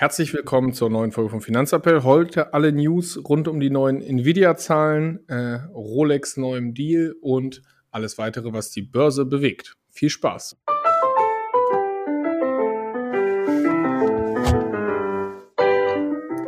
Herzlich 0.00 0.32
willkommen 0.32 0.72
zur 0.72 0.88
neuen 0.88 1.12
Folge 1.12 1.28
vom 1.28 1.42
Finanzappell. 1.42 2.04
Heute 2.04 2.54
alle 2.54 2.72
News 2.72 3.22
rund 3.22 3.48
um 3.48 3.60
die 3.60 3.68
neuen 3.68 4.00
Nvidia-Zahlen, 4.00 5.28
äh, 5.28 5.56
Rolex 5.74 6.38
neuem 6.38 6.72
Deal 6.72 7.14
und 7.20 7.60
alles 7.90 8.16
weitere, 8.16 8.54
was 8.54 8.70
die 8.70 8.80
Börse 8.80 9.26
bewegt. 9.26 9.76
Viel 9.90 10.08
Spaß! 10.08 10.56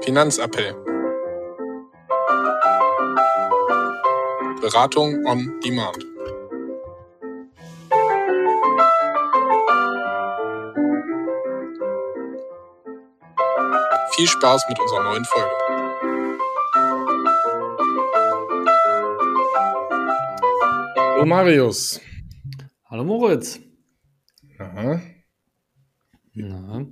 Finanzappell. 0.01 0.73
Beratung 4.63 5.27
on 5.27 5.61
Demand. 5.63 6.12
Viel 14.23 14.29
Spaß 14.29 14.67
mit 14.69 14.79
unserer 14.79 15.03
neuen 15.03 15.25
Folge. 15.25 15.51
Hallo 20.97 21.27
Marius. 21.27 22.01
Hallo 22.85 23.03
Moritz. 23.03 23.59
Aha. 24.61 25.03
Na, 26.35 26.87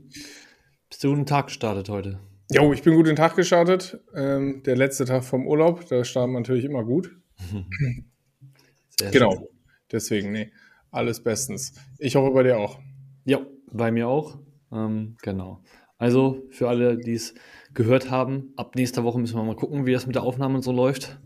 bist 0.89 1.05
du 1.05 1.11
guten 1.11 1.25
Tag 1.25 1.47
gestartet 1.47 1.89
heute? 1.89 2.19
Jo, 2.51 2.73
ich 2.73 2.83
bin 2.83 2.97
gut 2.97 3.07
in 3.07 3.13
den 3.13 3.17
Tag 3.17 3.37
gestartet. 3.37 4.01
Ähm, 4.13 4.65
der 4.65 4.75
letzte 4.75 5.05
Tag 5.05 5.23
vom 5.23 5.47
Urlaub, 5.47 5.87
da 5.87 6.03
startet 6.03 6.33
man 6.33 6.43
natürlich 6.43 6.65
immer 6.65 6.83
gut. 6.83 7.17
Sehr 8.99 9.13
genau. 9.13 9.37
schön. 9.37 9.47
Deswegen, 9.93 10.33
nee, 10.33 10.51
alles 10.91 11.23
bestens. 11.23 11.75
Ich 12.01 12.17
hoffe 12.17 12.33
bei 12.33 12.43
dir 12.43 12.59
auch. 12.59 12.81
Ja, 13.25 13.47
bei 13.71 13.93
mir 13.93 14.09
auch. 14.09 14.41
Ähm, 14.73 15.17
genau. 15.23 15.63
Also 16.01 16.47
für 16.49 16.67
alle, 16.67 16.97
die 16.97 17.13
es 17.13 17.35
gehört 17.75 18.11
haben, 18.11 18.55
ab 18.57 18.75
nächster 18.75 19.05
Woche 19.05 19.21
müssen 19.21 19.37
wir 19.37 19.45
mal 19.45 19.55
gucken, 19.55 19.85
wie 19.85 19.93
das 19.93 20.07
mit 20.07 20.17
der 20.17 20.23
Aufnahme 20.23 20.57
und 20.57 20.63
so 20.63 20.73
läuft. 20.73 21.21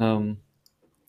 Ähm, 0.00 0.38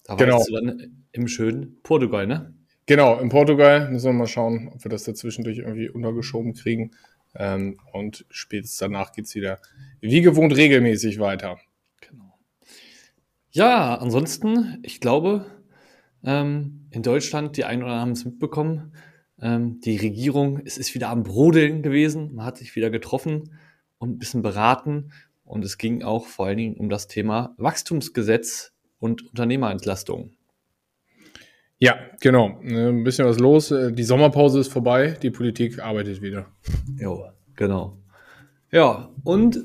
da 0.06 0.14
Genau. 0.16 0.42
du 0.46 0.54
dann 0.54 1.04
im 1.14 1.28
schönen 1.28 1.82
Portugal, 1.82 2.28
ne? 2.28 2.54
Genau, 2.86 3.20
in 3.20 3.30
Portugal 3.30 3.90
müssen 3.90 4.06
wir 4.06 4.14
mal 4.14 4.28
schauen, 4.28 4.70
ob 4.72 4.86
wir 4.86 4.90
das 4.90 5.04
dazwischendurch 5.04 5.58
irgendwie 5.58 5.90
untergeschoben 5.90 6.54
kriegen. 6.54 6.92
Ähm, 7.34 7.80
und 7.92 8.26
spätestens 8.30 8.78
danach 8.78 9.12
geht's 9.12 9.34
wieder 9.34 9.60
wie 10.00 10.22
gewohnt 10.22 10.56
regelmäßig 10.56 11.20
weiter. 11.20 11.58
Genau. 12.02 12.38
Ja, 13.50 13.96
ansonsten, 13.96 14.78
ich 14.84 15.02
glaube, 15.02 15.48
ähm, 16.24 16.86
in 16.92 17.02
Deutschland, 17.02 17.58
die 17.58 17.66
einen 17.66 17.82
oder 17.82 17.94
anderen 17.94 18.10
haben 18.10 18.12
es 18.12 18.26
mitbekommen, 18.26 18.94
ähm, 19.42 19.80
die 19.82 19.98
Regierung, 19.98 20.62
es 20.66 20.78
ist 20.78 20.94
wieder 20.96 21.10
am 21.10 21.24
Brodeln 21.24 21.82
gewesen, 21.82 22.34
man 22.36 22.46
hat 22.46 22.58
sich 22.58 22.76
wieder 22.76 22.90
getroffen 22.90 23.56
und 23.98 24.12
ein 24.12 24.18
bisschen 24.18 24.42
beraten 24.42 25.12
und 25.44 25.64
es 25.64 25.78
ging 25.78 26.04
auch 26.04 26.26
vor 26.26 26.48
allen 26.48 26.58
Dingen 26.58 26.78
um 26.78 26.90
das 26.90 27.08
Thema 27.08 27.56
Wachstumsgesetz 27.58 28.74
und 29.00 29.28
Unternehmerentlastung. 29.28 30.32
Ja, 31.80 31.96
genau. 32.22 32.60
Äh, 32.64 32.90
Ein 32.90 33.04
bisschen 33.04 33.28
was 33.28 33.40
los. 33.40 33.72
Äh, 33.72 33.94
Die 33.94 34.04
Sommerpause 34.04 34.60
ist 34.60 34.70
vorbei. 34.70 35.16
Die 35.22 35.30
Politik 35.30 35.80
arbeitet 35.80 36.22
wieder. 36.22 36.48
Jo, 36.98 37.26
genau. 37.56 38.00
Ja, 38.72 39.10
und 39.24 39.64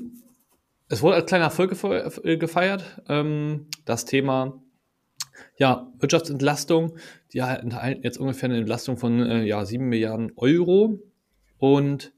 es 0.89 1.01
wurde 1.01 1.15
als 1.15 1.25
kleiner 1.25 1.45
Erfolg 1.45 1.75
äh, 2.23 2.37
gefeiert, 2.37 3.01
ähm, 3.09 3.67
das 3.85 4.05
Thema 4.05 4.62
ja, 5.63 5.87
Wirtschaftsentlastung. 5.97 6.97
Die 7.31 7.37
enthalten 7.37 8.03
jetzt 8.03 8.17
ungefähr 8.17 8.49
eine 8.49 8.57
Entlastung 8.57 8.97
von 8.97 9.21
äh, 9.21 9.43
ja, 9.45 9.63
7 9.63 9.87
Milliarden 9.87 10.33
Euro. 10.35 10.99
Und 11.57 12.11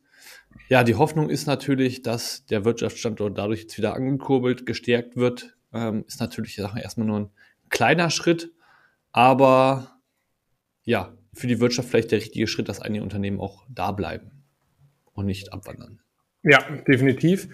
ja, 0.68 0.84
die 0.84 0.96
Hoffnung 0.96 1.30
ist 1.30 1.46
natürlich, 1.46 2.02
dass 2.02 2.48
der 2.48 2.66
Wirtschaftsstandort 2.66 3.38
dadurch 3.38 3.62
jetzt 3.62 3.78
wieder 3.78 3.94
angekurbelt, 3.94 4.66
gestärkt 4.66 5.16
wird. 5.16 5.56
Ähm, 5.72 6.06
ist 6.08 6.20
natürlich 6.20 6.58
mal, 6.58 6.80
erstmal 6.80 7.06
nur 7.06 7.20
ein 7.20 7.30
kleiner 7.70 8.10
Schritt, 8.10 8.52
aber 9.12 10.02
ja, 10.84 11.16
für 11.32 11.46
die 11.46 11.60
Wirtschaft 11.60 11.90
vielleicht 11.90 12.10
der 12.10 12.20
richtige 12.22 12.48
Schritt, 12.48 12.68
dass 12.68 12.82
einige 12.82 13.04
Unternehmen 13.04 13.40
auch 13.40 13.64
da 13.70 13.92
bleiben 13.92 14.44
und 15.14 15.28
nicht 15.28 15.54
abwandern. 15.54 16.00
Ja, 16.42 16.64
definitiv. 16.88 17.48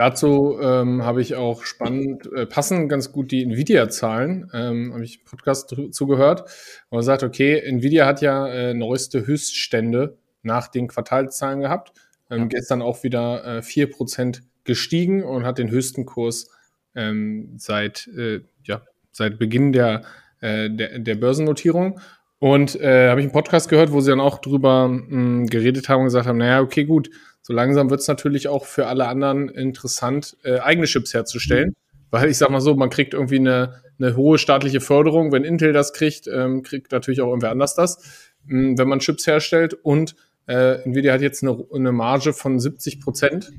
Dazu 0.00 0.56
ähm, 0.62 1.04
habe 1.04 1.20
ich 1.20 1.34
auch 1.34 1.62
spannend, 1.62 2.26
äh, 2.32 2.46
passen 2.46 2.88
ganz 2.88 3.12
gut 3.12 3.30
die 3.32 3.42
Nvidia-Zahlen. 3.42 4.50
Ähm, 4.54 4.94
habe 4.94 5.04
ich 5.04 5.18
einen 5.18 5.26
Podcast 5.26 5.76
zugehört. 5.90 6.40
Und 6.88 6.96
man 6.96 7.02
sagt, 7.02 7.22
okay, 7.22 7.58
Nvidia 7.58 8.06
hat 8.06 8.22
ja 8.22 8.48
äh, 8.48 8.72
neueste 8.72 9.26
Höchststände 9.26 10.16
nach 10.42 10.68
den 10.68 10.88
Quartalszahlen 10.88 11.60
gehabt. 11.60 11.92
Ähm, 12.30 12.38
Ja. 12.38 12.46
Gestern 12.46 12.80
auch 12.80 13.02
wieder 13.02 13.58
äh, 13.58 13.60
4% 13.60 14.40
gestiegen 14.64 15.22
und 15.22 15.44
hat 15.44 15.58
den 15.58 15.70
höchsten 15.70 16.06
Kurs 16.06 16.48
ähm, 16.94 17.56
seit, 17.58 18.08
äh, 18.16 18.40
ja, 18.64 18.80
seit 19.12 19.38
Beginn 19.38 19.72
der, 19.72 20.00
äh, 20.40 20.70
der, 20.70 20.98
der 20.98 21.14
Börsennotierung. 21.16 22.00
Und 22.38 22.74
äh, 22.80 23.10
habe 23.10 23.20
ich 23.20 23.26
einen 23.26 23.34
Podcast 23.34 23.68
gehört, 23.68 23.92
wo 23.92 24.00
sie 24.00 24.08
dann 24.12 24.20
auch 24.20 24.38
drüber 24.38 24.88
mh, 24.88 25.48
geredet 25.50 25.90
haben 25.90 26.00
und 26.00 26.06
gesagt 26.06 26.26
haben, 26.26 26.38
naja, 26.38 26.62
okay, 26.62 26.84
gut, 26.84 27.10
so 27.42 27.52
langsam 27.52 27.90
wird 27.90 28.00
es 28.00 28.08
natürlich 28.08 28.48
auch 28.48 28.64
für 28.64 28.86
alle 28.86 29.06
anderen 29.08 29.48
interessant, 29.48 30.36
äh, 30.42 30.58
eigene 30.58 30.86
Chips 30.86 31.14
herzustellen. 31.14 31.74
Weil 32.10 32.28
ich 32.28 32.38
sag 32.38 32.50
mal 32.50 32.60
so, 32.60 32.74
man 32.74 32.90
kriegt 32.90 33.14
irgendwie 33.14 33.38
eine, 33.38 33.82
eine 33.98 34.16
hohe 34.16 34.38
staatliche 34.38 34.80
Förderung. 34.80 35.32
Wenn 35.32 35.44
Intel 35.44 35.72
das 35.72 35.92
kriegt, 35.92 36.26
ähm, 36.26 36.62
kriegt 36.62 36.90
natürlich 36.92 37.20
auch 37.20 37.28
irgendwer 37.28 37.50
anders 37.50 37.74
das, 37.74 38.28
mh, 38.46 38.78
wenn 38.78 38.88
man 38.88 38.98
Chips 38.98 39.26
herstellt. 39.26 39.74
Und 39.74 40.16
äh, 40.46 40.82
Nvidia 40.82 41.12
hat 41.12 41.20
jetzt 41.20 41.44
eine, 41.44 41.64
eine 41.72 41.92
Marge 41.92 42.32
von 42.32 42.58
70 42.58 43.00
Prozent. 43.00 43.52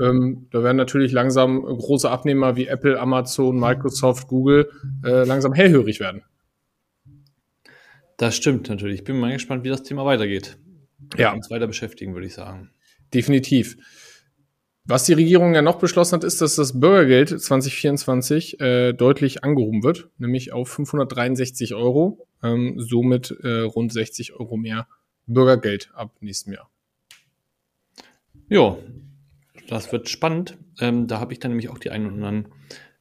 Ähm, 0.00 0.46
da 0.52 0.62
werden 0.62 0.76
natürlich 0.76 1.10
langsam 1.10 1.62
große 1.62 2.08
Abnehmer 2.08 2.54
wie 2.54 2.68
Apple, 2.68 2.98
Amazon, 3.00 3.58
Microsoft, 3.58 4.28
Google 4.28 4.70
äh, 5.04 5.24
langsam 5.24 5.52
hellhörig 5.52 5.98
werden. 5.98 6.22
Das 8.16 8.36
stimmt 8.36 8.68
natürlich. 8.68 9.00
Ich 9.00 9.04
bin 9.04 9.18
mal 9.18 9.32
gespannt, 9.32 9.64
wie 9.64 9.68
das 9.68 9.82
Thema 9.82 10.04
weitergeht. 10.04 10.56
Ja. 11.16 11.32
Uns 11.32 11.50
weiter 11.50 11.66
beschäftigen, 11.66 12.14
würde 12.14 12.28
ich 12.28 12.34
sagen. 12.34 12.70
Definitiv. 13.14 13.76
Was 14.86 15.04
die 15.04 15.14
Regierung 15.14 15.54
ja 15.54 15.62
noch 15.62 15.78
beschlossen 15.78 16.16
hat, 16.16 16.24
ist, 16.24 16.42
dass 16.42 16.56
das 16.56 16.78
Bürgergeld 16.78 17.40
2024 17.40 18.60
äh, 18.60 18.92
deutlich 18.92 19.42
angehoben 19.42 19.82
wird, 19.82 20.10
nämlich 20.18 20.52
auf 20.52 20.68
563 20.68 21.74
Euro, 21.74 22.26
ähm, 22.42 22.74
somit 22.76 23.34
äh, 23.42 23.60
rund 23.60 23.92
60 23.94 24.34
Euro 24.34 24.58
mehr 24.58 24.86
Bürgergeld 25.26 25.90
ab 25.94 26.14
nächstem 26.20 26.52
Jahr. 26.52 26.70
Ja, 28.50 28.76
das 29.68 29.90
wird 29.90 30.10
spannend. 30.10 30.58
Ähm, 30.80 31.06
da 31.06 31.18
habe 31.18 31.32
ich 31.32 31.38
dann 31.38 31.52
nämlich 31.52 31.70
auch 31.70 31.78
die 31.78 31.90
ein 31.90 32.04
oder 32.04 32.14
anderen 32.14 32.48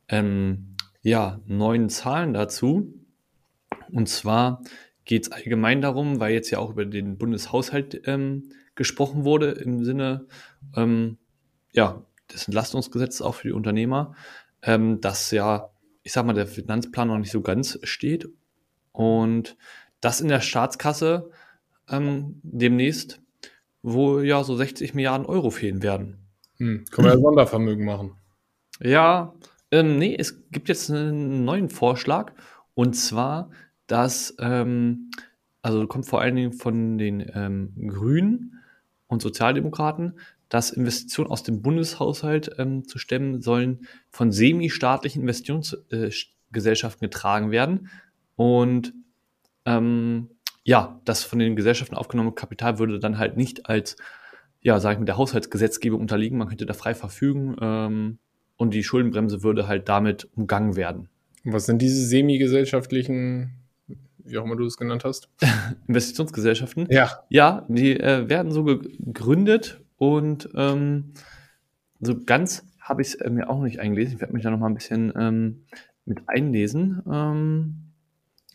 ähm, 0.08 0.76
ja, 1.02 1.42
neuen 1.48 1.90
Zahlen 1.90 2.34
dazu. 2.34 2.94
Und 3.92 4.08
zwar 4.08 4.64
geht 5.04 5.24
es 5.24 5.32
allgemein 5.34 5.82
darum, 5.82 6.22
weil 6.22 6.34
jetzt 6.34 6.50
ja 6.50 6.60
auch 6.60 6.70
über 6.70 6.86
den 6.86 7.18
Bundeshaushalt 7.18 8.04
ähm, 8.06 8.52
gesprochen 8.76 9.26
wurde 9.26 9.52
im 9.52 9.84
Sinne 9.84 10.28
ähm, 10.76 11.18
ja, 11.74 12.04
des 12.32 12.48
Entlastungsgesetzes 12.48 13.22
auch 13.22 13.36
für 13.36 13.50
die 13.50 13.54
Unternehmer, 13.54 14.16
ähm, 14.62 15.02
dass 15.02 15.32
ja, 15.32 15.70
ich 16.04 16.14
sag 16.14 16.26
mal, 16.26 16.34
der 16.34 16.48
Finanzplan 16.48 17.08
noch 17.08 17.18
nicht 17.18 17.32
so 17.32 17.42
ganz 17.42 17.80
steht 17.84 18.30
und 18.92 19.58
dass 20.02 20.22
in 20.22 20.28
der 20.28 20.42
Staatskasse 20.42 21.30
ähm, 21.90 22.40
demnächst 22.44 23.24
wo 23.84 24.22
ja 24.22 24.44
so 24.44 24.56
60 24.56 24.96
Milliarden 24.96 25.28
Euro 25.28 25.52
fehlen 25.52 25.84
werden. 25.84 26.18
Hm, 26.58 26.86
können 26.90 27.08
wir 27.08 27.14
ja 27.14 27.20
Sondervermögen 27.20 27.86
machen. 27.86 28.16
Ja, 28.82 29.36
ähm, 29.72 30.00
nee, 30.00 30.16
es 30.18 30.50
gibt 30.50 30.70
jetzt 30.70 30.90
einen 30.90 31.46
neuen 31.46 31.70
Vorschlag 31.70 32.34
und 32.74 32.96
zwar, 32.96 33.52
dass, 33.86 34.36
ähm, 34.40 35.12
also 35.62 35.86
kommt 35.86 36.08
vor 36.08 36.22
allen 36.22 36.36
Dingen 36.36 36.54
von 36.54 36.98
den 36.98 37.30
ähm, 37.36 37.74
Grünen 37.88 38.63
und 39.14 39.22
Sozialdemokraten, 39.22 40.20
dass 40.50 40.72
Investitionen 40.72 41.32
aus 41.32 41.44
dem 41.44 41.62
Bundeshaushalt 41.62 42.56
ähm, 42.58 42.88
zu 42.88 43.00
stemmen 43.00 43.42
sollen 43.42 43.88
von 44.10 44.32
semi-staatlichen 44.32 45.22
Investitionsgesellschaften 45.22 47.06
getragen 47.06 47.52
werden 47.52 47.90
und 48.36 48.94
ähm, 49.66 50.30
ja, 50.64 51.02
das 51.06 51.24
von 51.24 51.40
den 51.40 51.56
Gesellschaften 51.56 51.96
aufgenommene 51.96 52.36
Kapital 52.36 52.80
würde 52.80 53.00
dann 53.00 53.18
halt 53.18 53.38
nicht 53.38 53.68
als, 53.68 53.98
ja, 54.62 54.80
sag 54.80 54.94
ich 54.94 55.00
mal, 55.00 55.06
der 55.06 55.18
Haushaltsgesetzgebung 55.18 56.00
unterliegen. 56.00 56.38
Man 56.38 56.48
könnte 56.48 56.66
da 56.66 56.74
frei 56.74 56.96
verfügen 56.96 57.56
ähm, 57.62 58.20
und 58.56 58.74
die 58.74 58.84
Schuldenbremse 58.84 59.44
würde 59.44 59.68
halt 59.68 59.90
damit 59.90 60.30
umgangen 60.36 60.76
werden. 60.76 61.10
Was 61.44 61.66
sind 61.66 61.82
diese 61.82 62.06
semi-gesellschaftlichen, 62.06 63.52
wie 64.26 64.38
auch 64.38 64.46
immer 64.46 64.56
du 64.56 64.66
es 64.66 64.78
genannt 64.78 65.04
hast? 65.04 65.30
Investitionsgesellschaften, 65.88 66.88
Ja, 66.90 67.24
ja, 67.30 67.66
die 67.68 68.00
äh, 68.00 68.30
werden 68.30 68.52
so 68.52 68.64
gegründet 68.64 69.82
und 69.98 70.50
ähm, 70.56 71.14
so 72.00 72.16
ganz 72.26 72.66
habe 72.80 73.02
ich 73.02 73.10
es 73.10 73.16
äh, 73.16 73.30
mir 73.30 73.50
auch 73.50 73.62
nicht 73.62 73.80
eingelesen. 73.80 74.16
Ich 74.16 74.22
werde 74.22 74.34
mich 74.34 74.44
da 74.44 74.50
noch 74.52 74.60
mal 74.60 74.68
ein 74.68 74.74
bisschen 74.74 75.14
ähm, 75.18 75.66
mit 76.06 76.20
einlesen. 76.28 77.02
Ähm, 77.12 77.92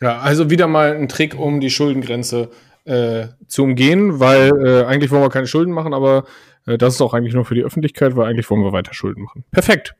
Ja, 0.00 0.18
also 0.18 0.50
wieder 0.50 0.66
mal 0.66 0.94
ein 0.96 1.08
Trick, 1.08 1.38
um 1.38 1.60
die 1.60 1.70
Schuldengrenze 1.70 2.50
äh, 2.84 3.28
zu 3.46 3.64
umgehen, 3.64 4.20
weil 4.20 4.50
äh, 4.64 4.84
eigentlich 4.84 5.10
wollen 5.10 5.22
wir 5.22 5.30
keine 5.30 5.46
Schulden 5.46 5.72
machen, 5.72 5.94
aber 5.94 6.24
Äh, 6.66 6.76
das 6.76 6.94
ist 6.94 7.00
auch 7.00 7.14
eigentlich 7.14 7.34
nur 7.34 7.44
für 7.44 7.54
die 7.54 7.64
Öffentlichkeit, 7.64 8.14
weil 8.14 8.26
eigentlich 8.26 8.48
wollen 8.50 8.62
wir 8.62 8.72
weiter 8.72 8.92
Schulden 8.92 9.22
machen. 9.22 9.44
Perfekt. 9.50 9.94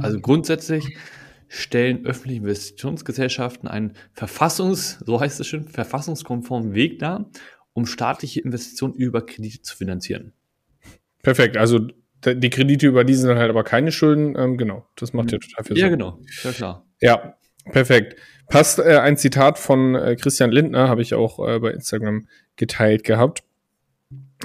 Also 0.00 0.18
grundsätzlich 0.18 0.96
stellen 1.48 2.04
öffentliche 2.06 2.40
Investitionsgesellschaften 2.40 3.68
einen 3.68 3.94
Verfassungs, 4.12 4.98
so 5.04 5.20
heißt 5.20 5.40
es 5.40 5.46
schon, 5.46 5.68
verfassungskonformen 5.68 6.74
Weg 6.74 6.98
dar, 6.98 7.30
um 7.72 7.86
staatliche 7.86 8.40
Investitionen 8.40 8.94
über 8.94 9.24
Kredite 9.24 9.62
zu 9.62 9.76
finanzieren. 9.76 10.32
Perfekt. 11.22 11.56
Also 11.56 11.88
die 12.26 12.50
Kredite 12.50 12.86
über 12.86 13.04
die 13.04 13.14
sind 13.14 13.36
halt 13.36 13.50
aber 13.50 13.64
keine 13.64 13.92
Schulden. 13.92 14.34
Ähm, 14.38 14.56
genau, 14.56 14.86
das 14.96 15.12
macht 15.12 15.32
ja 15.32 15.38
total 15.38 15.64
viel 15.64 15.76
Sinn. 15.76 15.84
Ja, 15.84 15.88
genau, 15.90 16.20
ja 16.42 16.52
klar. 16.52 16.86
Ja, 17.00 17.36
perfekt. 17.70 18.16
Passt 18.48 18.78
äh, 18.78 18.98
ein 18.98 19.16
Zitat 19.16 19.58
von 19.58 19.94
äh, 19.94 20.16
Christian 20.16 20.50
Lindner, 20.50 20.88
habe 20.88 21.02
ich 21.02 21.14
auch 21.14 21.46
äh, 21.46 21.58
bei 21.58 21.70
Instagram 21.70 22.26
geteilt 22.56 23.04
gehabt. 23.04 23.42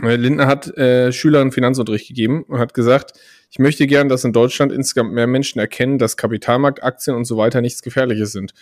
Äh, 0.01 0.15
Lindner 0.15 0.47
hat 0.47 0.75
äh, 0.77 1.11
Schülern 1.11 1.51
Finanzunterricht 1.51 2.07
gegeben 2.07 2.43
und 2.43 2.59
hat 2.59 2.73
gesagt, 2.73 3.13
ich 3.49 3.59
möchte 3.59 3.87
gern, 3.87 4.09
dass 4.09 4.23
in 4.23 4.33
Deutschland 4.33 4.71
insgesamt 4.71 5.13
mehr 5.13 5.27
Menschen 5.27 5.59
erkennen, 5.59 5.97
dass 5.97 6.17
Kapitalmarkt, 6.17 6.83
Aktien 6.83 7.15
und 7.15 7.25
so 7.25 7.37
weiter 7.37 7.61
nichts 7.61 7.81
Gefährliches 7.81 8.31
sind. 8.31 8.53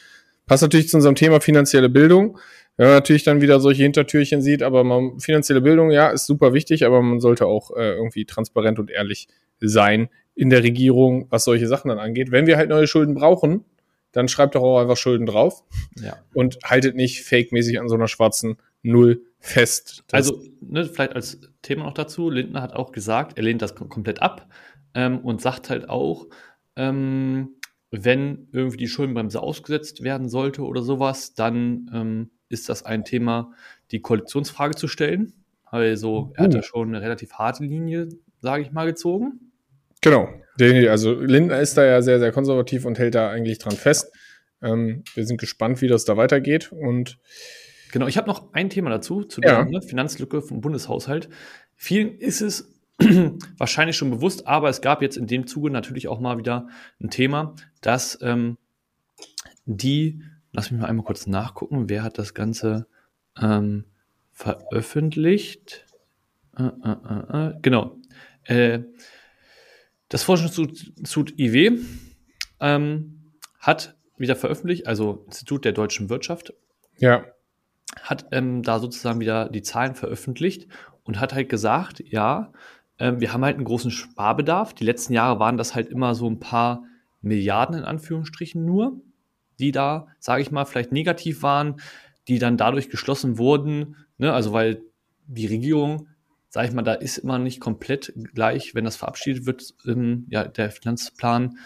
Passt 0.46 0.64
natürlich 0.64 0.88
zu 0.88 0.98
unserem 0.98 1.16
Thema 1.16 1.42
finanzielle 1.42 1.90
Bildung. 1.90 2.40
Wenn 2.78 2.88
man 2.88 2.96
natürlich 2.96 3.24
dann 3.24 3.42
wieder 3.42 3.60
solche 3.60 3.84
Hintertürchen 3.84 4.42
sieht, 4.42 4.64
aber 4.64 4.84
man, 4.84 5.20
finanzielle 5.20 5.62
Bildung, 5.62 5.92
ja, 5.92 6.10
ist 6.10 6.26
super 6.26 6.54
wichtig, 6.54 6.86
aber 6.86 7.02
man 7.02 7.20
sollte 7.20 7.48
auch 7.48 7.72
äh, 7.76 7.96
irgendwie 7.96 8.26
transparent 8.26 8.80
und 8.80 8.90
ehrlich 8.90 9.28
sein 9.60 10.10
in 10.36 10.50
der 10.50 10.64
Regierung, 10.64 11.26
was 11.30 11.44
solche 11.44 11.68
Sachen 11.68 11.90
dann 11.90 12.00
angeht. 12.00 12.32
Wenn 12.32 12.46
wir 12.46 12.58
halt 12.58 12.70
neue 12.70 12.88
Schulden 12.88 13.16
brauchen, 13.16 13.66
dann 14.12 14.28
schreibt 14.28 14.56
doch 14.56 14.62
auch 14.62 14.80
einfach 14.80 14.96
Schulden 14.96 15.26
drauf 15.26 15.64
ja. 16.02 16.18
und 16.34 16.60
haltet 16.64 16.96
nicht 16.96 17.24
fake-mäßig 17.24 17.80
an 17.80 17.90
so 17.90 17.96
einer 17.96 18.08
schwarzen 18.08 18.58
Null 18.84 19.24
fest. 19.40 20.04
Also, 20.12 20.42
ne, 20.62 20.86
vielleicht 20.86 21.14
als 21.14 21.42
Thema 21.62 21.84
noch 21.84 21.94
dazu, 21.94 22.30
Lindner 22.30 22.62
hat 22.62 22.74
auch 22.74 22.92
gesagt, 22.92 23.38
er 23.38 23.44
lehnt 23.44 23.62
das 23.62 23.76
komplett 23.76 24.22
ab 24.22 24.48
ähm, 24.98 25.20
und 25.20 25.42
sagt 25.42 25.70
halt 25.70 25.88
auch, 25.88 26.28
ähm, 26.76 27.56
wenn 27.92 28.50
irgendwie 28.52 28.78
die 28.78 28.88
Schuldenbremse 28.88 29.42
ausgesetzt 29.42 30.04
werden 30.04 30.28
sollte 30.28 30.64
oder 30.64 30.82
sowas, 30.82 31.36
dann 31.36 31.90
ähm, 31.94 32.32
ist 32.50 32.68
das 32.68 32.84
ein 32.84 33.06
Thema, 33.06 33.54
die 33.92 34.02
Koalitionsfrage 34.02 34.76
zu 34.76 34.88
stellen. 34.88 35.34
Also 35.66 36.34
er 36.36 36.46
hat 36.46 36.54
ja 36.54 36.60
uh. 36.60 36.64
schon 36.64 36.90
eine 36.90 37.02
relativ 37.02 37.34
harte 37.34 37.64
Linie, 37.64 38.10
sage 38.42 38.64
ich 38.64 38.72
mal, 38.72 38.88
gezogen. 38.88 39.52
Genau. 40.02 40.30
Also 40.60 41.14
Lindner 41.14 41.60
ist 41.60 41.78
da 41.78 41.86
ja 41.86 42.02
sehr, 42.02 42.20
sehr 42.20 42.32
konservativ 42.32 42.86
und 42.86 42.98
hält 42.98 43.14
da 43.14 43.30
eigentlich 43.30 43.60
dran 43.60 43.76
fest. 43.76 44.12
Ähm, 44.64 45.04
wir 45.14 45.26
sind 45.26 45.40
gespannt, 45.40 45.82
wie 45.82 45.88
das 45.88 46.06
da 46.06 46.18
weitergeht. 46.18 46.72
Und 46.72 47.20
genau, 47.92 48.08
ich 48.08 48.18
habe 48.18 48.28
noch 48.28 48.54
ein 48.54 48.72
Thema 48.72 48.90
dazu, 48.90 49.24
zu 49.24 49.42
der 49.42 49.66
ne, 49.66 49.82
Finanzlücke 49.84 50.42
vom 50.42 50.62
Bundeshaushalt. 50.62 51.30
Vielen 51.76 52.18
ist 52.18 52.42
es 52.42 52.77
wahrscheinlich 53.58 53.96
schon 53.96 54.10
bewusst, 54.10 54.48
aber 54.48 54.70
es 54.70 54.82
gab 54.82 55.02
jetzt 55.02 55.18
in 55.18 55.28
dem 55.28 55.48
Zuge 55.48 55.70
natürlich 55.70 56.08
auch 56.08 56.20
mal 56.20 56.38
wieder 56.38 56.68
ein 57.00 57.10
Thema, 57.10 57.56
dass 57.82 58.18
ähm, 58.22 58.58
die 59.66 60.22
Lass 60.58 60.72
mich 60.72 60.82
mal 60.82 60.88
einmal 60.88 61.06
kurz 61.06 61.28
nachgucken. 61.28 61.88
Wer 61.88 62.02
hat 62.02 62.18
das 62.18 62.34
Ganze 62.34 62.88
ähm, 63.40 63.86
veröffentlicht? 64.32 65.86
Äh, 66.58 66.64
äh, 66.64 66.96
äh, 67.10 67.48
äh 67.50 67.54
genau. 67.62 67.98
Äh, 68.44 68.80
das 70.10 70.24
Forschungsinstitut 70.24 71.38
IW 71.38 71.80
ähm, 72.60 73.34
hat 73.60 73.98
wieder 74.18 74.36
veröffentlicht, 74.36 74.88
also 74.88 75.26
Institut 75.28 75.64
der 75.64 75.74
deutschen 75.74 76.10
Wirtschaft. 76.10 76.54
Ja. 76.98 77.26
Hat 78.02 78.26
ähm, 78.32 78.64
da 78.64 78.80
sozusagen 78.80 79.20
wieder 79.20 79.50
die 79.50 79.62
Zahlen 79.62 79.94
veröffentlicht 79.94 80.68
und 81.04 81.20
hat 81.20 81.36
halt 81.36 81.50
gesagt, 81.50 82.02
ja, 82.04 82.52
ähm, 83.00 83.20
wir 83.20 83.34
haben 83.34 83.44
halt 83.44 83.56
einen 83.56 83.66
großen 83.66 83.92
Sparbedarf. 83.92 84.74
Die 84.74 84.86
letzten 84.86 85.14
Jahre 85.14 85.40
waren 85.40 85.58
das 85.58 85.76
halt 85.76 85.90
immer 85.90 86.16
so 86.16 86.30
ein 86.30 86.40
paar 86.40 86.84
Milliarden 87.22 87.78
in 87.78 87.84
Anführungsstrichen 87.84 88.64
nur 88.64 89.02
die 89.60 89.72
da, 89.72 90.08
sage 90.20 90.42
ich 90.42 90.52
mal, 90.52 90.66
vielleicht 90.66 90.92
negativ 90.92 91.44
waren, 91.44 91.80
die 92.28 92.40
dann 92.40 92.58
dadurch 92.58 92.90
geschlossen 92.90 93.38
wurden. 93.38 93.96
Ne? 94.18 94.34
Also 94.34 94.54
weil 94.54 94.82
die 95.28 95.48
Regierung, 95.48 96.08
sage 96.50 96.68
ich 96.68 96.74
mal, 96.74 96.84
da 96.84 96.94
ist 96.94 97.18
immer 97.18 97.40
nicht 97.40 97.60
komplett 97.60 98.14
gleich, 98.34 98.76
wenn 98.76 98.86
das 98.86 98.96
verabschiedet 98.96 99.46
wird, 99.46 99.74
ähm, 99.86 100.26
ja, 100.30 100.48
der 100.48 100.72
Finanzplan, 100.72 101.58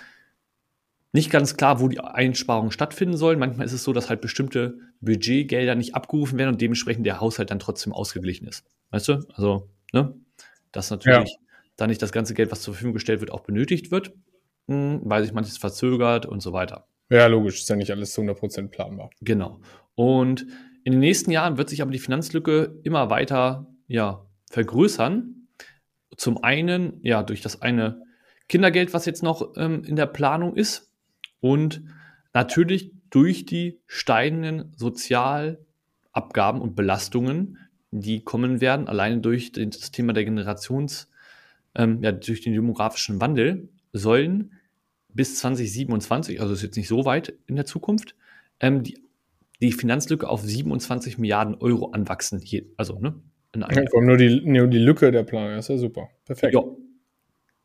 nicht 1.13 1.29
ganz 1.29 1.57
klar, 1.57 1.81
wo 1.81 1.89
die 1.89 1.99
Einsparungen 1.99 2.71
stattfinden 2.71 3.17
sollen. 3.17 3.37
Manchmal 3.37 3.65
ist 3.65 3.73
es 3.73 3.83
so, 3.83 3.91
dass 3.91 4.09
halt 4.09 4.21
bestimmte 4.21 4.77
Budgetgelder 5.01 5.75
nicht 5.75 5.93
abgerufen 5.93 6.39
werden 6.39 6.51
und 6.51 6.61
dementsprechend 6.61 7.05
der 7.05 7.19
Haushalt 7.19 7.51
dann 7.51 7.59
trotzdem 7.59 7.91
ausgeglichen 7.91 8.47
ist. 8.47 8.63
Weißt 8.91 9.09
du? 9.09 9.25
Also, 9.33 9.67
ne? 9.91 10.15
Dass 10.71 10.89
natürlich 10.89 11.29
ja. 11.29 11.37
dann 11.75 11.89
nicht 11.89 12.01
das 12.01 12.11
ganze 12.11 12.33
Geld, 12.33 12.51
was 12.51 12.61
zur 12.61 12.73
Verfügung 12.73 12.93
gestellt 12.93 13.19
wird, 13.19 13.31
auch 13.31 13.41
benötigt 13.41 13.91
wird, 13.91 14.13
hm, 14.67 15.01
weil 15.03 15.23
sich 15.23 15.33
manches 15.33 15.57
verzögert 15.57 16.25
und 16.25 16.41
so 16.41 16.53
weiter. 16.53 16.87
Ja, 17.09 17.27
logisch, 17.27 17.59
ist 17.59 17.69
ja 17.69 17.75
nicht 17.75 17.91
alles 17.91 18.13
zu 18.13 18.21
100% 18.21 18.69
planbar. 18.69 19.09
Genau. 19.21 19.59
Und 19.95 20.47
in 20.83 20.93
den 20.93 20.99
nächsten 20.99 21.31
Jahren 21.31 21.57
wird 21.57 21.69
sich 21.69 21.81
aber 21.81 21.91
die 21.91 21.99
Finanzlücke 21.99 22.79
immer 22.83 23.09
weiter 23.09 23.67
ja, 23.87 24.25
vergrößern. 24.49 25.47
Zum 26.15 26.43
einen, 26.43 26.99
ja, 27.03 27.23
durch 27.23 27.41
das 27.41 27.61
eine 27.61 28.01
Kindergeld, 28.47 28.93
was 28.93 29.05
jetzt 29.05 29.23
noch 29.23 29.53
ähm, 29.57 29.83
in 29.83 29.95
der 29.95 30.05
Planung 30.05 30.55
ist. 30.55 30.91
Und 31.39 31.83
natürlich 32.33 32.91
durch 33.09 33.45
die 33.45 33.81
steigenden 33.87 34.73
Sozialabgaben 34.75 36.61
und 36.61 36.75
Belastungen, 36.75 37.57
die 37.91 38.23
kommen 38.23 38.61
werden, 38.61 38.87
alleine 38.87 39.19
durch 39.19 39.51
das 39.51 39.91
Thema 39.91 40.13
der 40.13 40.23
Generations, 40.23 41.09
ähm, 41.75 42.01
ja, 42.01 42.11
durch 42.11 42.41
den 42.41 42.53
demografischen 42.53 43.21
Wandel, 43.21 43.69
sollen 43.93 44.53
bis 45.13 45.37
2027, 45.39 46.41
also 46.41 46.53
ist 46.53 46.63
jetzt 46.63 46.77
nicht 46.77 46.87
so 46.87 47.05
weit 47.05 47.33
in 47.47 47.55
der 47.55 47.65
Zukunft, 47.65 48.15
ähm, 48.59 48.83
die, 48.83 48.97
die 49.61 49.73
Finanzlücke 49.73 50.27
auf 50.27 50.41
27 50.41 51.17
Milliarden 51.17 51.55
Euro 51.55 51.91
anwachsen. 51.91 52.39
Hier, 52.39 52.63
also, 52.77 52.99
ne? 52.99 53.13
In 53.53 53.63
einem 53.63 53.85
ja, 53.93 54.01
nur, 54.01 54.17
die, 54.17 54.41
nur 54.45 54.67
die 54.67 54.79
Lücke 54.79 55.11
der 55.11 55.23
Planung, 55.23 55.55
das 55.55 55.65
ist 55.65 55.69
ja 55.69 55.77
super. 55.77 56.09
Perfekt. 56.25 56.53
Ja. 56.53 56.63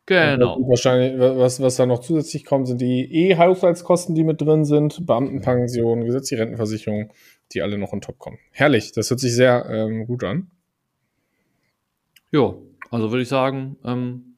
Genau. 0.06 0.58
wahrscheinlich, 0.69 1.19
was, 1.19 1.61
was 1.61 1.76
da 1.76 1.85
noch 1.85 1.99
zusätzlich 1.99 2.44
kommt, 2.44 2.69
sind 2.69 2.81
die 2.81 3.12
E-Haushaltskosten, 3.12 4.14
die 4.14 4.23
mit 4.23 4.41
drin 4.41 4.64
sind, 4.64 5.05
Beamtenpension, 5.05 6.05
gesetzliche 6.05 6.43
Rentenversicherung, 6.43 7.12
die 7.53 7.61
alle 7.61 7.76
noch 7.76 7.93
on 7.93 8.00
top 8.00 8.19
kommen. 8.19 8.38
Herrlich, 8.53 8.93
das 8.93 9.11
hört 9.11 9.19
sich 9.19 9.35
sehr 9.35 9.67
ähm, 9.69 10.06
gut 10.06 10.23
an. 10.23 10.50
Ja, 12.31 12.55
also 12.91 13.11
würde 13.11 13.23
ich 13.23 13.29
sagen, 13.29 13.76
ähm, 13.85 14.37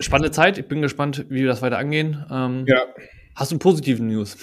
spannende 0.00 0.30
Zeit. 0.30 0.56
Ich 0.56 0.68
bin 0.68 0.80
gespannt, 0.80 1.26
wie 1.28 1.40
wir 1.40 1.48
das 1.48 1.60
weiter 1.60 1.78
angehen. 1.78 2.24
Ähm, 2.30 2.64
ja. 2.66 2.86
Hast 3.34 3.52
du 3.52 3.58
positive 3.58 4.02
News? 4.02 4.38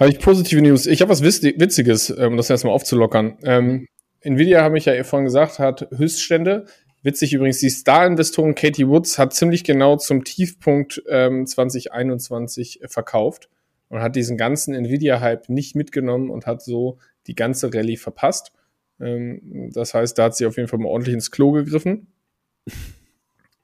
Habe 0.00 0.10
ich 0.10 0.18
positive 0.18 0.62
News? 0.62 0.86
Ich 0.86 1.00
habe 1.00 1.10
was 1.10 1.22
Witziges, 1.22 2.10
um 2.10 2.36
das 2.36 2.50
erstmal 2.50 2.74
aufzulockern. 2.74 3.36
Ähm, 3.44 3.86
Nvidia, 4.22 4.62
habe 4.62 4.78
ich 4.78 4.86
ja 4.86 5.04
vorhin 5.04 5.26
gesagt, 5.26 5.58
hat 5.58 5.88
Höchststände. 5.94 6.66
Witzig 7.02 7.32
übrigens, 7.32 7.58
die 7.58 7.70
Star-Investorin 7.70 8.54
Katie 8.54 8.86
Woods 8.86 9.18
hat 9.18 9.32
ziemlich 9.32 9.64
genau 9.64 9.96
zum 9.96 10.24
Tiefpunkt 10.24 11.02
ähm, 11.08 11.46
2021 11.46 12.80
verkauft 12.86 13.48
und 13.88 14.00
hat 14.00 14.16
diesen 14.16 14.36
ganzen 14.36 14.74
Nvidia-Hype 14.74 15.48
nicht 15.48 15.74
mitgenommen 15.74 16.30
und 16.30 16.46
hat 16.46 16.62
so 16.62 16.98
die 17.26 17.34
ganze 17.34 17.72
Rallye 17.72 17.96
verpasst. 17.96 18.52
Ähm, 19.00 19.70
das 19.72 19.94
heißt, 19.94 20.18
da 20.18 20.24
hat 20.24 20.36
sie 20.36 20.46
auf 20.46 20.56
jeden 20.56 20.68
Fall 20.68 20.78
mal 20.78 20.88
ordentlich 20.88 21.14
ins 21.14 21.30
Klo 21.30 21.52
gegriffen. 21.52 22.08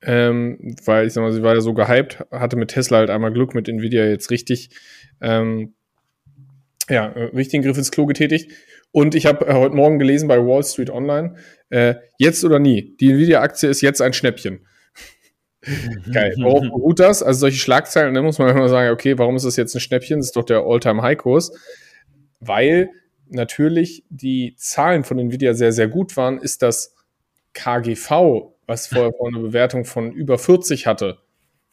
Ähm, 0.02 0.76
weil 0.84 1.06
ich 1.06 1.14
sag 1.14 1.22
mal, 1.22 1.32
sie 1.32 1.42
war 1.42 1.54
ja 1.54 1.60
so 1.60 1.74
gehypt, 1.74 2.24
hatte 2.30 2.56
mit 2.56 2.70
Tesla 2.70 2.98
halt 2.98 3.10
einmal 3.10 3.32
Glück, 3.32 3.54
mit 3.54 3.66
Nvidia 3.66 4.04
jetzt 4.04 4.30
richtig, 4.30 4.70
ähm, 5.20 5.74
ja, 6.88 7.06
äh, 7.06 7.34
richtigen 7.34 7.64
Griff 7.64 7.78
ins 7.78 7.90
Klo 7.90 8.06
getätigt. 8.06 8.52
Und 8.96 9.14
ich 9.14 9.26
habe 9.26 9.46
äh, 9.46 9.52
heute 9.52 9.76
Morgen 9.76 9.98
gelesen 9.98 10.26
bei 10.26 10.38
Wall 10.38 10.64
Street 10.64 10.88
Online, 10.88 11.34
äh, 11.68 11.96
jetzt 12.16 12.42
oder 12.46 12.58
nie, 12.58 12.96
die 12.98 13.10
Nvidia-Aktie 13.10 13.68
ist 13.68 13.82
jetzt 13.82 14.00
ein 14.00 14.14
Schnäppchen. 14.14 14.66
Geil. 16.10 16.34
Worauf 16.38 16.62
beruht 16.62 16.98
das? 16.98 17.22
Also 17.22 17.40
solche 17.40 17.58
Schlagzeilen, 17.58 18.14
da 18.14 18.22
muss 18.22 18.38
man 18.38 18.48
immer 18.48 18.70
sagen, 18.70 18.90
okay, 18.94 19.18
warum 19.18 19.36
ist 19.36 19.44
das 19.44 19.56
jetzt 19.56 19.74
ein 19.74 19.80
Schnäppchen? 19.80 20.20
Das 20.20 20.28
ist 20.28 20.36
doch 20.36 20.44
der 20.44 20.60
All-Time-High-Kurs. 20.60 21.52
Weil 22.40 22.88
natürlich 23.28 24.02
die 24.08 24.54
Zahlen 24.56 25.04
von 25.04 25.18
Nvidia 25.18 25.52
sehr, 25.52 25.72
sehr 25.72 25.88
gut 25.88 26.16
waren, 26.16 26.38
ist 26.38 26.62
das 26.62 26.94
KGV 27.52 28.54
was 28.66 28.86
vorher 28.86 29.12
eine 29.26 29.40
Bewertung 29.40 29.84
von 29.84 30.10
über 30.10 30.38
40 30.38 30.86
hatte. 30.86 31.18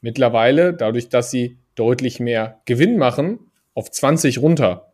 Mittlerweile, 0.02 0.74
dadurch, 0.74 1.08
dass 1.08 1.32
sie 1.32 1.58
deutlich 1.76 2.20
mehr 2.20 2.60
Gewinn 2.66 2.98
machen, 2.98 3.40
auf 3.76 3.90
20 3.90 4.40
runter. 4.40 4.94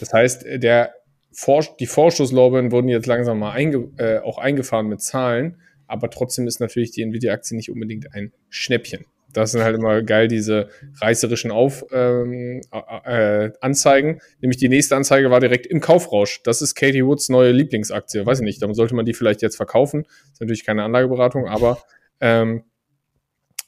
Das 0.00 0.12
heißt, 0.12 0.44
der 0.46 0.94
Vor 1.32 1.64
die 1.78 1.86
Vorschusslorbeeren 1.86 2.72
wurden 2.72 2.88
jetzt 2.88 3.06
langsam 3.06 3.38
mal 3.38 3.52
einge 3.52 3.90
äh, 3.98 4.18
auch 4.18 4.38
eingefahren 4.38 4.88
mit 4.88 5.00
Zahlen, 5.00 5.60
aber 5.86 6.10
trotzdem 6.10 6.46
ist 6.46 6.60
natürlich 6.60 6.90
die 6.90 7.02
Nvidia-Aktie 7.02 7.56
nicht 7.56 7.70
unbedingt 7.70 8.14
ein 8.14 8.32
Schnäppchen. 8.48 9.04
Das 9.32 9.52
sind 9.52 9.62
halt 9.62 9.76
immer 9.76 10.02
geil, 10.02 10.28
diese 10.28 10.68
reißerischen 11.00 11.50
Auf, 11.50 11.84
ähm, 11.92 12.60
äh, 12.72 13.50
Anzeigen. 13.60 14.20
Nämlich 14.40 14.56
die 14.56 14.68
nächste 14.68 14.96
Anzeige 14.96 15.30
war 15.30 15.40
direkt 15.40 15.66
im 15.66 15.80
Kaufrausch. 15.80 16.42
Das 16.42 16.62
ist 16.62 16.74
Katie 16.74 17.04
Woods 17.04 17.28
neue 17.28 17.52
Lieblingsaktie. 17.52 18.26
Weiß 18.26 18.40
ich 18.40 18.44
nicht, 18.44 18.60
dann 18.62 18.74
sollte 18.74 18.94
man 18.94 19.04
die 19.04 19.14
vielleicht 19.14 19.42
jetzt 19.42 19.56
verkaufen. 19.56 20.02
Das 20.02 20.32
ist 20.32 20.40
natürlich 20.40 20.64
keine 20.64 20.82
Anlageberatung, 20.82 21.46
aber 21.46 21.80
ähm, 22.20 22.64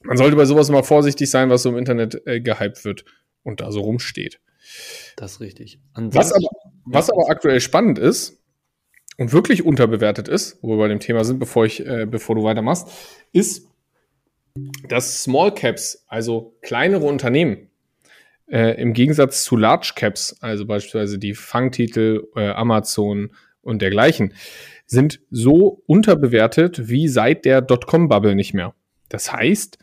man 0.03 0.17
sollte 0.17 0.37
bei 0.37 0.45
sowas 0.45 0.69
immer 0.69 0.83
vorsichtig 0.83 1.31
sein, 1.31 1.49
was 1.49 1.63
so 1.63 1.69
im 1.69 1.79
Internet 1.79 2.27
äh, 2.27 2.41
gehypt 2.41 2.85
wird 2.85 3.05
und 3.45 3.61
da 3.61 3.71
so 3.71 3.83
rumsteht. 3.83 4.41
Das 5.17 5.33
ist 5.33 5.41
richtig. 5.41 5.81
was 5.95 6.33
aber, 6.33 6.49
was 6.85 7.11
aber 7.11 7.29
aktuell 7.29 7.61
spannend 7.61 7.99
ist 7.99 8.43
und 9.19 9.33
wirklich 9.33 9.65
unterbewertet 9.65 10.29
ist, 10.29 10.59
wo 10.63 10.71
wir 10.71 10.79
bei 10.79 10.89
dem 10.89 11.01
Thema 11.01 11.25
sind, 11.25 11.39
bevor 11.39 11.65
ich, 11.65 11.87
äh, 11.87 12.07
bevor 12.07 12.35
du 12.35 12.43
weitermachst, 12.43 12.89
ist, 13.33 13.69
dass 14.89 15.23
Small 15.23 15.55
Caps, 15.55 16.05
also 16.09 16.57
kleinere 16.63 17.05
Unternehmen, 17.07 17.71
äh, 18.51 18.81
im 18.81 18.93
Gegensatz 18.93 19.45
zu 19.45 19.57
Large 19.57 19.93
Caps, 19.97 20.37
also 20.41 20.67
beispielsweise 20.67 21.19
die 21.19 21.35
Fangtitel, 21.35 22.29
äh, 22.37 22.51
Amazon 22.51 23.31
und 23.63 23.81
dergleichen, 23.81 24.35
sind 24.87 25.21
so 25.31 25.83
unterbewertet 25.87 26.89
wie 26.89 27.09
seit 27.09 27.45
der 27.45 27.63
Dotcom-Bubble 27.63 28.35
nicht 28.35 28.53
mehr. 28.53 28.75
Das 29.09 29.33
heißt, 29.33 29.79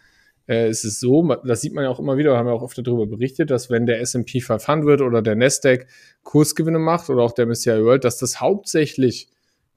äh, 0.50 0.68
es 0.68 0.84
ist 0.84 1.00
so, 1.00 1.24
das 1.46 1.62
sieht 1.62 1.74
man 1.74 1.84
ja 1.84 1.92
auch 1.92 2.00
immer 2.00 2.18
wieder, 2.18 2.36
haben 2.36 2.48
wir 2.48 2.54
auch 2.54 2.64
oft 2.64 2.78
darüber 2.78 3.06
berichtet, 3.06 3.52
dass 3.52 3.70
wenn 3.70 3.86
der 3.86 4.02
S&P 4.02 4.42
500 4.42 5.02
oder 5.02 5.22
der 5.22 5.36
Nasdaq 5.36 5.86
Kursgewinne 6.24 6.80
macht 6.80 7.10
oder 7.10 7.22
auch 7.22 7.34
der 7.34 7.46
MSCI 7.46 7.84
World, 7.84 8.04
dass 8.04 8.18
das 8.18 8.42
hauptsächlich 8.42 9.30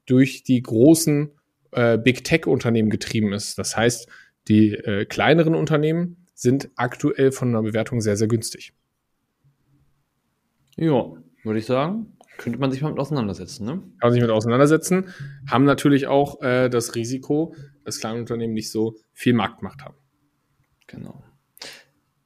durch 0.06 0.44
die 0.44 0.62
großen 0.62 1.30
äh, 1.72 1.98
Big 1.98 2.24
Tech 2.24 2.46
Unternehmen 2.46 2.88
getrieben 2.88 3.34
ist. 3.34 3.58
Das 3.58 3.76
heißt, 3.76 4.08
die 4.48 4.72
äh, 4.72 5.04
kleineren 5.04 5.54
Unternehmen 5.54 6.26
sind 6.34 6.70
aktuell 6.76 7.32
von 7.32 7.48
einer 7.48 7.62
Bewertung 7.62 8.00
sehr, 8.00 8.16
sehr 8.16 8.28
günstig. 8.28 8.72
Ja, 10.76 11.12
würde 11.44 11.58
ich 11.58 11.66
sagen. 11.66 12.16
Könnte 12.38 12.58
man 12.58 12.72
sich 12.72 12.80
mal 12.80 12.90
mit 12.90 12.98
auseinandersetzen, 12.98 13.66
ne? 13.66 13.72
Kann 13.72 13.92
man 14.00 14.12
sich 14.12 14.22
mit 14.22 14.30
auseinandersetzen. 14.30 15.10
Haben 15.48 15.64
natürlich 15.64 16.06
auch 16.06 16.40
äh, 16.40 16.70
das 16.70 16.94
Risiko, 16.94 17.54
dass 17.84 18.00
kleine 18.00 18.18
Unternehmen 18.18 18.54
nicht 18.54 18.70
so 18.70 18.96
viel 19.12 19.34
Marktmacht 19.34 19.84
haben. 19.84 19.94
Genau. 20.92 21.22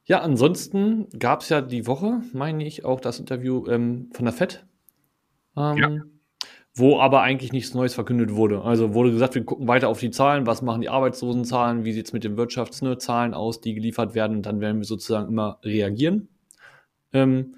Ja, 0.05 0.21
ansonsten 0.21 1.09
gab 1.17 1.41
es 1.41 1.49
ja 1.49 1.61
die 1.61 1.87
Woche, 1.87 2.21
meine 2.31 2.65
ich, 2.65 2.85
auch 2.85 3.01
das 3.01 3.19
Interview 3.19 3.67
ähm, 3.67 4.09
von 4.13 4.25
der 4.25 4.33
FED. 4.33 4.65
Ähm, 5.57 5.77
ja 5.77 5.89
wo 6.77 6.99
aber 6.99 7.23
eigentlich 7.23 7.51
nichts 7.51 7.73
Neues 7.73 7.95
verkündet 7.95 8.35
wurde. 8.35 8.61
Also 8.61 8.93
wurde 8.93 9.11
gesagt, 9.11 9.33
wir 9.33 9.43
gucken 9.43 9.67
weiter 9.67 9.89
auf 9.89 9.99
die 9.99 10.11
Zahlen, 10.11 10.45
was 10.45 10.61
machen 10.61 10.81
die 10.81 10.89
Arbeitslosenzahlen, 10.89 11.85
wie 11.85 11.91
sieht 11.91 12.05
es 12.05 12.13
mit 12.13 12.23
den 12.23 12.37
Wirtschaftszahlen 12.37 13.33
aus, 13.33 13.61
die 13.61 13.73
geliefert 13.73 14.13
werden, 14.13 14.37
und 14.37 14.45
dann 14.45 14.61
werden 14.61 14.77
wir 14.77 14.85
sozusagen 14.85 15.27
immer 15.27 15.59
reagieren. 15.63 16.29
Ähm, 17.13 17.55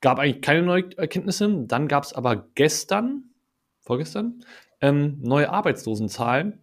gab 0.00 0.18
eigentlich 0.18 0.40
keine 0.40 0.62
neuen 0.62 0.92
Erkenntnisse. 0.92 1.64
Dann 1.66 1.88
gab 1.88 2.04
es 2.04 2.14
aber 2.14 2.48
gestern, 2.54 3.24
vorgestern, 3.82 4.40
ähm, 4.80 5.18
neue 5.20 5.50
Arbeitslosenzahlen 5.50 6.58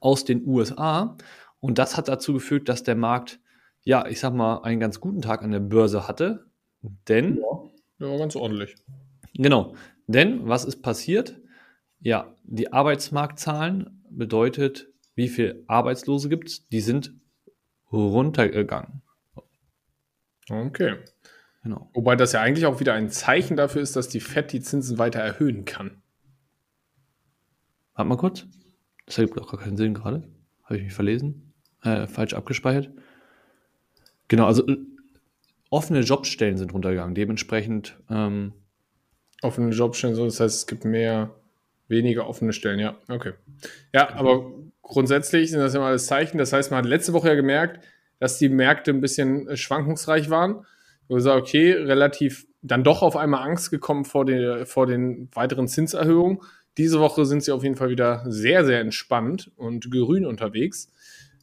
aus 0.00 0.24
den 0.24 0.46
USA. 0.46 1.18
Und 1.62 1.78
das 1.78 1.96
hat 1.96 2.08
dazu 2.08 2.34
geführt, 2.34 2.68
dass 2.68 2.82
der 2.82 2.96
Markt, 2.96 3.38
ja, 3.84 4.06
ich 4.08 4.18
sag 4.18 4.34
mal, 4.34 4.62
einen 4.64 4.80
ganz 4.80 4.98
guten 4.98 5.22
Tag 5.22 5.42
an 5.42 5.52
der 5.52 5.60
Börse 5.60 6.08
hatte. 6.08 6.46
Denn. 7.08 7.38
Ja, 7.98 8.08
ja 8.08 8.18
ganz 8.18 8.34
ordentlich. 8.34 8.74
Genau. 9.34 9.76
Denn 10.08 10.48
was 10.48 10.64
ist 10.64 10.82
passiert? 10.82 11.40
Ja, 12.00 12.34
die 12.42 12.72
Arbeitsmarktzahlen 12.72 14.02
bedeutet, 14.10 14.88
wie 15.14 15.28
viele 15.28 15.62
Arbeitslose 15.68 16.28
gibt 16.28 16.48
es? 16.48 16.68
Die 16.68 16.80
sind 16.80 17.14
runtergegangen. 17.92 19.02
Okay. 20.50 20.96
Genau. 21.62 21.90
Wobei 21.94 22.16
das 22.16 22.32
ja 22.32 22.40
eigentlich 22.40 22.66
auch 22.66 22.80
wieder 22.80 22.94
ein 22.94 23.08
Zeichen 23.08 23.56
dafür 23.56 23.82
ist, 23.82 23.94
dass 23.94 24.08
die 24.08 24.18
FED 24.18 24.52
die 24.52 24.60
Zinsen 24.62 24.98
weiter 24.98 25.20
erhöhen 25.20 25.64
kann. 25.64 26.02
Warte 27.94 28.08
mal 28.08 28.16
kurz. 28.16 28.46
Das 29.06 29.18
ergibt 29.18 29.38
doch 29.38 29.48
gar 29.48 29.60
keinen 29.60 29.76
Sinn 29.76 29.94
gerade. 29.94 30.28
Habe 30.64 30.78
ich 30.78 30.82
mich 30.82 30.92
verlesen? 30.92 31.51
Äh, 31.82 32.06
falsch 32.06 32.34
abgespeichert. 32.34 32.90
Genau, 34.28 34.46
also 34.46 34.66
äh, 34.66 34.78
offene 35.68 36.00
Jobstellen 36.00 36.56
sind 36.56 36.72
runtergegangen. 36.72 37.14
Dementsprechend 37.14 37.96
ähm, 38.08 38.52
offene 39.42 39.70
Jobstellen, 39.70 40.16
das 40.16 40.38
heißt, 40.38 40.56
es 40.58 40.66
gibt 40.66 40.84
mehr, 40.84 41.34
weniger 41.88 42.28
offene 42.28 42.52
Stellen, 42.52 42.78
ja, 42.78 42.96
okay. 43.08 43.32
Ja, 43.92 44.14
aber 44.14 44.52
grundsätzlich 44.80 45.50
sind 45.50 45.60
das 45.60 45.74
mal 45.74 45.88
alles 45.88 46.06
Zeichen. 46.06 46.38
Das 46.38 46.52
heißt, 46.52 46.70
man 46.70 46.78
hat 46.78 46.86
letzte 46.86 47.12
Woche 47.12 47.28
ja 47.28 47.34
gemerkt, 47.34 47.84
dass 48.18 48.38
die 48.38 48.48
Märkte 48.48 48.92
ein 48.92 49.00
bisschen 49.00 49.48
äh, 49.48 49.56
schwankungsreich 49.56 50.30
waren. 50.30 50.64
Wo 51.08 51.18
sagen, 51.18 51.40
okay, 51.40 51.72
relativ 51.72 52.46
dann 52.62 52.84
doch 52.84 53.02
auf 53.02 53.16
einmal 53.16 53.42
Angst 53.42 53.70
gekommen 53.70 54.04
vor, 54.04 54.24
den, 54.24 54.66
vor 54.66 54.86
den 54.86 55.28
weiteren 55.34 55.66
Zinserhöhungen. 55.66 56.38
Diese 56.78 57.00
Woche 57.00 57.26
sind 57.26 57.42
sie 57.42 57.52
auf 57.52 57.64
jeden 57.64 57.76
Fall 57.76 57.90
wieder 57.90 58.24
sehr, 58.26 58.64
sehr 58.64 58.80
entspannt 58.80 59.50
und 59.56 59.90
grün 59.90 60.24
unterwegs. 60.24 60.90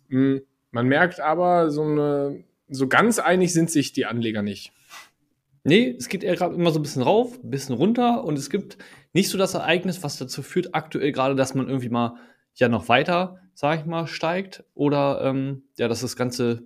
Hm, 0.09 0.41
man 0.71 0.87
merkt 0.87 1.19
aber, 1.19 1.71
so, 1.71 1.83
eine, 1.83 2.43
so 2.67 2.87
ganz 2.87 3.19
einig 3.19 3.53
sind 3.53 3.71
sich 3.71 3.93
die 3.93 4.05
Anleger 4.05 4.41
nicht. 4.41 4.71
Nee, 5.63 5.95
es 5.97 6.09
geht 6.09 6.23
eher 6.23 6.35
gerade 6.35 6.55
immer 6.55 6.71
so 6.71 6.79
ein 6.79 6.83
bisschen 6.83 7.01
rauf, 7.01 7.37
ein 7.43 7.49
bisschen 7.49 7.75
runter 7.75 8.23
und 8.23 8.37
es 8.37 8.49
gibt 8.49 8.77
nicht 9.13 9.29
so 9.29 9.37
das 9.37 9.53
Ereignis, 9.53 10.03
was 10.03 10.17
dazu 10.17 10.41
führt, 10.41 10.73
aktuell 10.73 11.11
gerade, 11.11 11.35
dass 11.35 11.53
man 11.53 11.67
irgendwie 11.67 11.89
mal 11.89 12.15
ja 12.55 12.69
noch 12.69 12.87
weiter, 12.89 13.39
sag 13.53 13.79
ich 13.79 13.85
mal, 13.85 14.07
steigt 14.07 14.63
oder 14.73 15.21
ähm, 15.23 15.63
ja, 15.77 15.87
dass 15.87 16.01
das 16.01 16.15
Ganze 16.15 16.63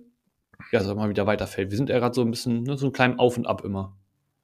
ja, 0.72 0.82
sag 0.82 0.96
mal, 0.96 1.08
wieder 1.08 1.26
weiterfällt. 1.26 1.70
Wir 1.70 1.76
sind 1.76 1.90
eher 1.90 2.00
gerade 2.00 2.14
so 2.14 2.22
ein 2.22 2.30
bisschen, 2.30 2.62
ne, 2.62 2.76
so 2.76 2.86
ein 2.86 2.92
kleinen 2.92 3.18
Auf 3.18 3.36
und 3.36 3.46
Ab 3.46 3.64
immer. 3.64 3.96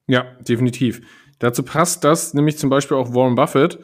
Ja, 0.06 0.24
definitiv. 0.40 1.00
Dazu 1.38 1.62
passt, 1.62 2.04
dass 2.04 2.34
nämlich 2.34 2.58
zum 2.58 2.70
Beispiel 2.70 2.96
auch 2.96 3.14
Warren 3.14 3.34
Buffett 3.34 3.78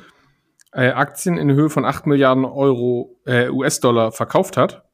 äh, 0.73 0.89
Aktien 0.89 1.39
in 1.39 1.53
Höhe 1.53 1.71
von 1.71 1.85
8 1.85 2.07
Milliarden 2.07 2.45
Euro 2.45 3.21
äh, 3.25 3.49
US-Dollar 3.49 4.13
verkauft 4.13 4.57
hat 4.57 4.86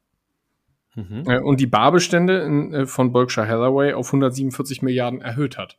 mhm. 0.95 1.25
äh, 1.27 1.39
und 1.39 1.61
die 1.61 1.67
Barbestände 1.67 2.43
äh, 2.73 2.87
von 2.87 3.13
Berkshire 3.13 3.47
Hathaway 3.47 3.95
auf 3.95 4.09
147 4.09 4.83
Milliarden 4.83 5.21
erhöht 5.21 5.59
hat. 5.59 5.77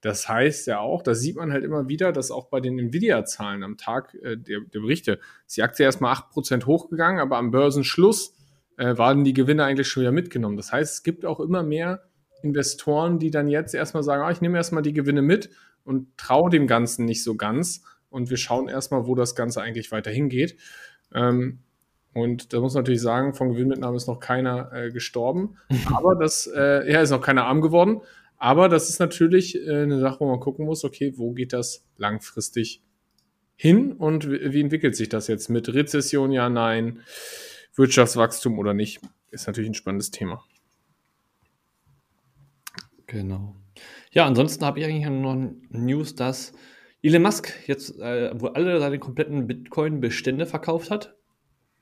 Das 0.00 0.28
heißt 0.28 0.66
ja 0.66 0.80
auch, 0.80 1.02
das 1.02 1.20
sieht 1.20 1.36
man 1.36 1.50
halt 1.50 1.64
immer 1.64 1.88
wieder, 1.88 2.12
dass 2.12 2.30
auch 2.30 2.48
bei 2.48 2.60
den 2.60 2.78
Nvidia-Zahlen 2.78 3.62
am 3.62 3.78
Tag 3.78 4.14
äh, 4.22 4.36
der, 4.36 4.60
der, 4.60 4.80
Berichte 4.80 5.18
ist 5.46 5.56
die 5.56 5.62
Aktie 5.62 5.84
erstmal 5.84 6.14
8% 6.14 6.66
hochgegangen, 6.66 7.20
aber 7.20 7.38
am 7.38 7.50
Börsenschluss 7.50 8.36
äh, 8.76 8.98
waren 8.98 9.24
die 9.24 9.32
Gewinne 9.32 9.64
eigentlich 9.64 9.88
schon 9.88 10.02
wieder 10.02 10.12
mitgenommen. 10.12 10.58
Das 10.58 10.72
heißt, 10.72 10.94
es 10.96 11.02
gibt 11.04 11.24
auch 11.24 11.40
immer 11.40 11.62
mehr 11.62 12.02
Investoren, 12.42 13.18
die 13.18 13.30
dann 13.30 13.48
jetzt 13.48 13.74
erstmal 13.74 14.02
sagen, 14.02 14.22
ah, 14.22 14.30
ich 14.30 14.42
nehme 14.42 14.58
erstmal 14.58 14.82
die 14.82 14.92
Gewinne 14.92 15.22
mit 15.22 15.48
und 15.84 16.16
traue 16.18 16.50
dem 16.50 16.66
Ganzen 16.66 17.06
nicht 17.06 17.24
so 17.24 17.34
ganz. 17.34 17.82
Und 18.10 18.30
wir 18.30 18.36
schauen 18.36 18.68
erstmal, 18.68 19.06
wo 19.06 19.14
das 19.14 19.34
Ganze 19.34 19.62
eigentlich 19.62 19.90
weiter 19.90 20.10
hingeht. 20.10 20.56
Ähm, 21.14 21.63
und 22.14 22.52
da 22.52 22.60
muss 22.60 22.74
man 22.74 22.82
natürlich 22.82 23.02
sagen, 23.02 23.34
von 23.34 23.50
Gewinnmitnahme 23.50 23.96
ist 23.96 24.06
noch 24.06 24.20
keiner 24.20 24.72
äh, 24.72 24.90
gestorben. 24.92 25.56
Aber 25.92 26.14
das, 26.14 26.46
äh, 26.46 26.90
ja, 26.90 27.00
ist 27.00 27.10
noch 27.10 27.20
keiner 27.20 27.44
arm 27.46 27.60
geworden. 27.60 28.00
Aber 28.38 28.68
das 28.68 28.88
ist 28.88 29.00
natürlich 29.00 29.56
äh, 29.56 29.82
eine 29.82 29.98
Sache, 29.98 30.20
wo 30.20 30.26
man 30.26 30.38
gucken 30.38 30.64
muss, 30.64 30.84
okay, 30.84 31.12
wo 31.16 31.32
geht 31.32 31.52
das 31.52 31.84
langfristig 31.96 32.82
hin 33.56 33.92
und 33.92 34.28
wie 34.28 34.60
entwickelt 34.60 34.96
sich 34.96 35.08
das 35.08 35.26
jetzt 35.26 35.48
mit 35.48 35.72
Rezession, 35.72 36.32
ja, 36.32 36.48
nein, 36.48 37.00
Wirtschaftswachstum 37.74 38.58
oder 38.58 38.74
nicht, 38.74 39.00
ist 39.30 39.46
natürlich 39.46 39.70
ein 39.70 39.74
spannendes 39.74 40.10
Thema. 40.10 40.44
Genau. 43.06 43.54
Ja, 44.10 44.26
ansonsten 44.26 44.64
habe 44.64 44.80
ich 44.80 44.86
eigentlich 44.86 45.08
noch 45.08 45.36
News, 45.70 46.14
dass 46.14 46.52
Elon 47.02 47.22
Musk 47.22 47.52
jetzt 47.66 47.98
äh, 48.00 48.32
wo 48.34 48.48
alle 48.48 48.78
seine 48.80 48.98
kompletten 48.98 49.46
Bitcoin-Bestände 49.46 50.46
verkauft 50.46 50.90
hat 50.90 51.16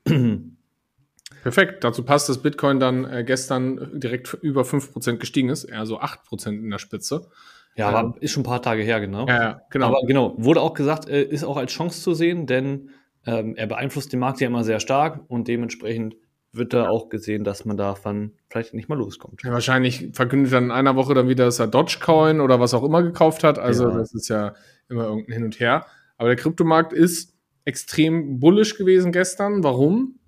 Perfekt. 0.04 1.82
Dazu 1.84 2.04
passt, 2.04 2.28
dass 2.28 2.42
Bitcoin 2.42 2.78
dann 2.78 3.04
äh, 3.04 3.24
gestern 3.24 3.98
direkt 3.98 4.34
über 4.42 4.62
5% 4.62 5.16
gestiegen 5.16 5.48
ist, 5.48 5.64
eher 5.64 5.86
so 5.86 6.00
8% 6.00 6.48
in 6.48 6.70
der 6.70 6.78
Spitze. 6.78 7.28
Ja, 7.74 7.88
aber 7.88 8.00
ähm, 8.00 8.14
ist 8.20 8.32
schon 8.32 8.42
ein 8.42 8.46
paar 8.46 8.62
Tage 8.62 8.82
her, 8.82 9.00
genau. 9.00 9.26
Ja, 9.26 9.42
ja 9.42 9.62
genau. 9.70 9.86
Aber 9.86 10.06
genau, 10.06 10.34
wurde 10.36 10.60
auch 10.60 10.74
gesagt, 10.74 11.08
äh, 11.08 11.22
ist 11.22 11.44
auch 11.44 11.56
als 11.56 11.72
Chance 11.72 12.02
zu 12.02 12.14
sehen, 12.14 12.46
denn 12.46 12.90
ähm, 13.26 13.56
er 13.56 13.66
beeinflusst 13.66 14.12
den 14.12 14.20
Markt 14.20 14.40
ja 14.40 14.46
immer 14.46 14.64
sehr 14.64 14.80
stark 14.80 15.20
und 15.28 15.48
dementsprechend 15.48 16.16
wird 16.52 16.74
da 16.74 16.88
auch 16.88 17.08
gesehen, 17.08 17.44
dass 17.44 17.64
man 17.64 17.78
davon 17.78 18.32
vielleicht 18.50 18.74
nicht 18.74 18.88
mal 18.88 18.98
loskommt. 18.98 19.42
Ja, 19.42 19.52
wahrscheinlich 19.52 20.10
verkündet 20.12 20.52
dann 20.52 20.64
in 20.64 20.70
einer 20.70 20.96
Woche 20.96 21.14
dann 21.14 21.28
wieder, 21.28 21.46
dass 21.46 21.58
er 21.58 21.66
Dogecoin 21.66 22.40
oder 22.40 22.60
was 22.60 22.74
auch 22.74 22.84
immer 22.84 23.02
gekauft 23.02 23.42
hat. 23.42 23.58
Also 23.58 23.88
ja. 23.88 23.96
das 23.96 24.12
ist 24.12 24.28
ja 24.28 24.54
immer 24.90 25.04
irgendein 25.04 25.32
Hin 25.32 25.44
und 25.44 25.60
Her. 25.60 25.86
Aber 26.18 26.28
der 26.28 26.36
Kryptomarkt 26.36 26.92
ist 26.92 27.31
extrem 27.64 28.40
bullish 28.40 28.76
gewesen 28.76 29.12
gestern. 29.12 29.62
Warum? 29.62 30.18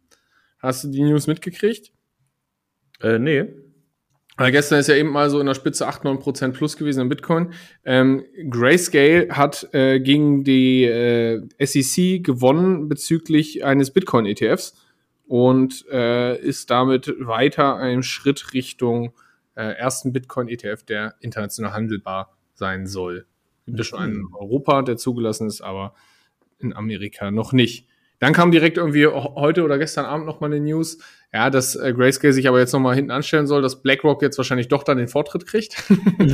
Hast 0.58 0.84
du 0.84 0.88
die 0.88 1.02
News 1.02 1.26
mitgekriegt? 1.26 1.92
Äh, 3.00 3.18
nee. 3.18 3.44
Weil 4.36 4.50
gestern 4.50 4.80
ist 4.80 4.88
ja 4.88 4.96
eben 4.96 5.10
mal 5.10 5.30
so 5.30 5.38
in 5.38 5.46
der 5.46 5.54
Spitze 5.54 5.86
8, 5.86 6.02
9% 6.02 6.52
plus 6.52 6.76
gewesen 6.76 7.02
im 7.02 7.08
Bitcoin. 7.08 7.52
Ähm, 7.84 8.24
Grayscale 8.50 9.28
hat 9.30 9.68
äh, 9.72 10.00
gegen 10.00 10.42
die 10.42 10.84
äh, 10.84 11.46
SEC 11.60 12.24
gewonnen 12.24 12.88
bezüglich 12.88 13.64
eines 13.64 13.92
Bitcoin-ETFs. 13.92 14.74
und 15.26 15.86
äh, 15.90 16.36
ist 16.40 16.70
damit 16.70 17.14
weiter 17.18 17.76
ein 17.76 18.02
Schritt 18.02 18.52
Richtung 18.52 19.12
äh, 19.54 19.62
ersten 19.76 20.12
Bitcoin-ETF, 20.12 20.82
der 20.82 21.14
international 21.20 21.72
handelbar 21.72 22.36
sein 22.54 22.86
soll. 22.86 23.26
Gibt 23.66 23.80
es 23.80 23.86
schon 23.86 24.00
einen 24.00 24.14
in 24.16 24.34
Europa, 24.34 24.82
der 24.82 24.96
zugelassen 24.96 25.46
ist, 25.46 25.60
aber 25.60 25.94
in 26.58 26.72
Amerika 26.72 27.30
noch 27.30 27.52
nicht. 27.52 27.86
Dann 28.20 28.32
kam 28.32 28.50
direkt 28.50 28.78
irgendwie 28.78 29.06
heute 29.06 29.64
oder 29.64 29.76
gestern 29.76 30.06
Abend 30.06 30.26
noch 30.26 30.40
mal 30.40 30.46
eine 30.46 30.60
News, 30.60 30.98
ja, 31.32 31.50
dass 31.50 31.74
äh, 31.76 31.92
Grayscale 31.92 32.32
sich 32.32 32.48
aber 32.48 32.60
jetzt 32.60 32.72
noch 32.72 32.80
mal 32.80 32.94
hinten 32.94 33.10
anstellen 33.10 33.46
soll, 33.46 33.60
dass 33.60 33.82
BlackRock 33.82 34.22
jetzt 34.22 34.38
wahrscheinlich 34.38 34.68
doch 34.68 34.84
dann 34.84 34.98
den 34.98 35.08
Vortritt 35.08 35.46
kriegt. 35.46 35.82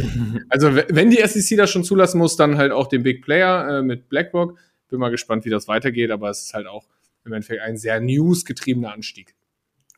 also 0.50 0.74
wenn 0.74 1.10
die 1.10 1.26
SEC 1.26 1.56
das 1.56 1.70
schon 1.70 1.84
zulassen 1.84 2.18
muss, 2.18 2.36
dann 2.36 2.58
halt 2.58 2.70
auch 2.70 2.86
den 2.86 3.02
Big 3.02 3.22
Player 3.22 3.78
äh, 3.78 3.82
mit 3.82 4.08
BlackRock. 4.08 4.58
Bin 4.88 5.00
mal 5.00 5.10
gespannt, 5.10 5.44
wie 5.44 5.50
das 5.50 5.68
weitergeht, 5.68 6.10
aber 6.10 6.30
es 6.30 6.42
ist 6.42 6.54
halt 6.54 6.66
auch 6.66 6.86
im 7.24 7.32
Endeffekt 7.32 7.62
ein 7.62 7.76
sehr 7.76 8.00
newsgetriebener 8.00 8.92
Anstieg. 8.92 9.34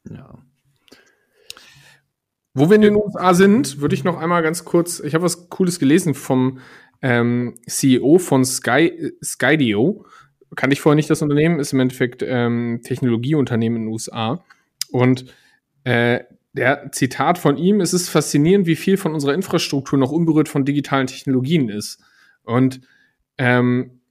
Ja. 0.09 0.39
Wo 2.55 2.69
wir 2.69 2.77
in 2.77 2.83
den 2.83 2.97
USA 2.97 3.33
sind, 3.33 3.81
würde 3.81 3.95
ich 3.95 4.05
noch 4.05 4.19
einmal 4.19 4.43
ganz 4.43 4.65
kurz, 4.65 5.01
ich 5.01 5.15
habe 5.15 5.25
was 5.25 5.49
Cooles 5.49 5.79
gelesen 5.79 6.15
vom 6.15 6.59
ähm, 7.03 7.55
CEO 7.67 8.19
von 8.19 8.45
Sky, 8.45 9.13
Skydio. 9.23 10.07
Kannte 10.55 10.75
ich 10.75 10.81
vorher 10.81 10.97
nicht 10.97 11.11
das 11.11 11.23
Unternehmen, 11.23 11.61
ist 11.61 11.73
im 11.73 11.81
Endeffekt 11.81 12.23
ähm, 12.27 12.81
Technologieunternehmen 12.85 13.77
in 13.77 13.83
den 13.85 13.93
USA. 13.93 14.45
Und 14.91 15.27
äh, 15.85 16.21
der 16.53 16.93
Zitat 16.93 17.39
von 17.39 17.57
ihm, 17.57 17.81
es 17.81 17.95
ist 17.95 18.09
faszinierend, 18.09 18.67
wie 18.67 18.77
viel 18.77 18.97
von 18.97 19.15
unserer 19.15 19.35
Infrastruktur 19.35 19.99
noch 19.99 20.13
unberührt 20.13 20.49
von 20.49 20.65
digitalen 20.65 21.07
Technologien 21.07 21.69
ist. 21.69 22.03
Und 22.43 22.83
ähm, 23.39 24.03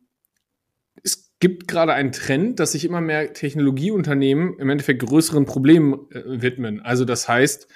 es 1.03 1.31
gibt 1.39 1.67
gerade 1.67 1.93
einen 1.93 2.11
Trend, 2.11 2.59
dass 2.59 2.71
sich 2.71 2.85
immer 2.85 3.01
mehr 3.01 3.33
Technologieunternehmen 3.33 4.57
im 4.57 4.69
Endeffekt 4.69 5.03
größeren 5.03 5.45
Problemen 5.45 6.09
äh, 6.11 6.23
widmen. 6.25 6.81
Also 6.81 7.05
das 7.05 7.29
heißt, 7.29 7.67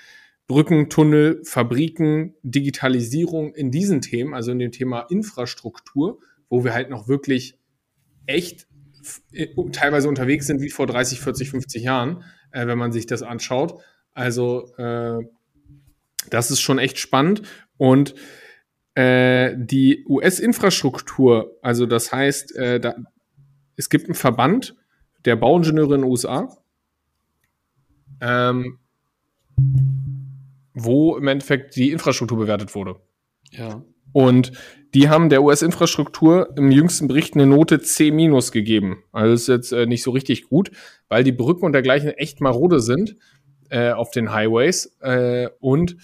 Brücken, 0.47 0.89
Tunnel, 0.89 1.41
Fabriken, 1.43 2.35
Digitalisierung 2.43 3.53
in 3.53 3.71
diesen 3.71 4.01
Themen, 4.01 4.33
also 4.33 4.51
in 4.51 4.59
dem 4.59 4.71
Thema 4.71 5.01
Infrastruktur, 5.09 6.19
wo 6.49 6.63
wir 6.63 6.73
halt 6.73 6.89
noch 6.89 7.07
wirklich 7.07 7.57
echt 8.27 8.67
äh, 9.31 9.47
teilweise 9.71 10.07
unterwegs 10.07 10.47
sind 10.47 10.61
wie 10.61 10.69
vor 10.69 10.87
30, 10.87 11.19
40, 11.19 11.49
50 11.49 11.83
Jahren, 11.83 12.23
äh, 12.51 12.67
wenn 12.67 12.77
man 12.77 12.91
sich 12.91 13.07
das 13.07 13.23
anschaut. 13.23 13.81
Also 14.13 14.73
äh, 14.77 15.19
das 16.29 16.51
ist 16.51 16.61
schon 16.61 16.79
echt 16.79 16.99
spannend. 16.99 17.41
Und 17.77 18.15
äh, 18.93 19.53
die 19.57 20.05
US-Infrastruktur, 20.07 21.57
also 21.61 21.85
das 21.85 22.11
heißt, 22.11 22.55
äh, 22.55 22.79
da, 22.79 22.95
es 23.75 23.89
gibt 23.89 24.05
einen 24.05 24.15
Verband 24.15 24.75
der 25.25 25.35
Bauingenieure 25.35 25.95
in 25.95 26.01
den 26.01 26.09
USA. 26.09 26.55
Ähm, 28.21 28.79
wo 30.75 31.17
im 31.17 31.27
Endeffekt 31.27 31.75
die 31.75 31.91
Infrastruktur 31.91 32.37
bewertet 32.37 32.75
wurde. 32.75 32.97
Ja. 33.51 33.81
Und 34.11 34.51
die 34.93 35.09
haben 35.09 35.29
der 35.29 35.43
US-Infrastruktur 35.43 36.53
im 36.55 36.71
jüngsten 36.71 37.07
Bericht 37.07 37.35
eine 37.35 37.45
Note 37.45 37.81
C- 37.81 38.11
gegeben. 38.11 39.03
Also 39.11 39.31
das 39.31 39.41
ist 39.41 39.47
jetzt 39.47 39.71
äh, 39.73 39.85
nicht 39.87 40.03
so 40.03 40.11
richtig 40.11 40.47
gut, 40.47 40.71
weil 41.09 41.23
die 41.23 41.33
Brücken 41.33 41.65
und 41.65 41.73
dergleichen 41.73 42.11
echt 42.11 42.39
marode 42.39 42.79
sind 42.79 43.15
äh, 43.69 43.91
auf 43.91 44.11
den 44.11 44.31
Highways. 44.31 44.95
Äh, 45.01 45.49
und 45.59 45.97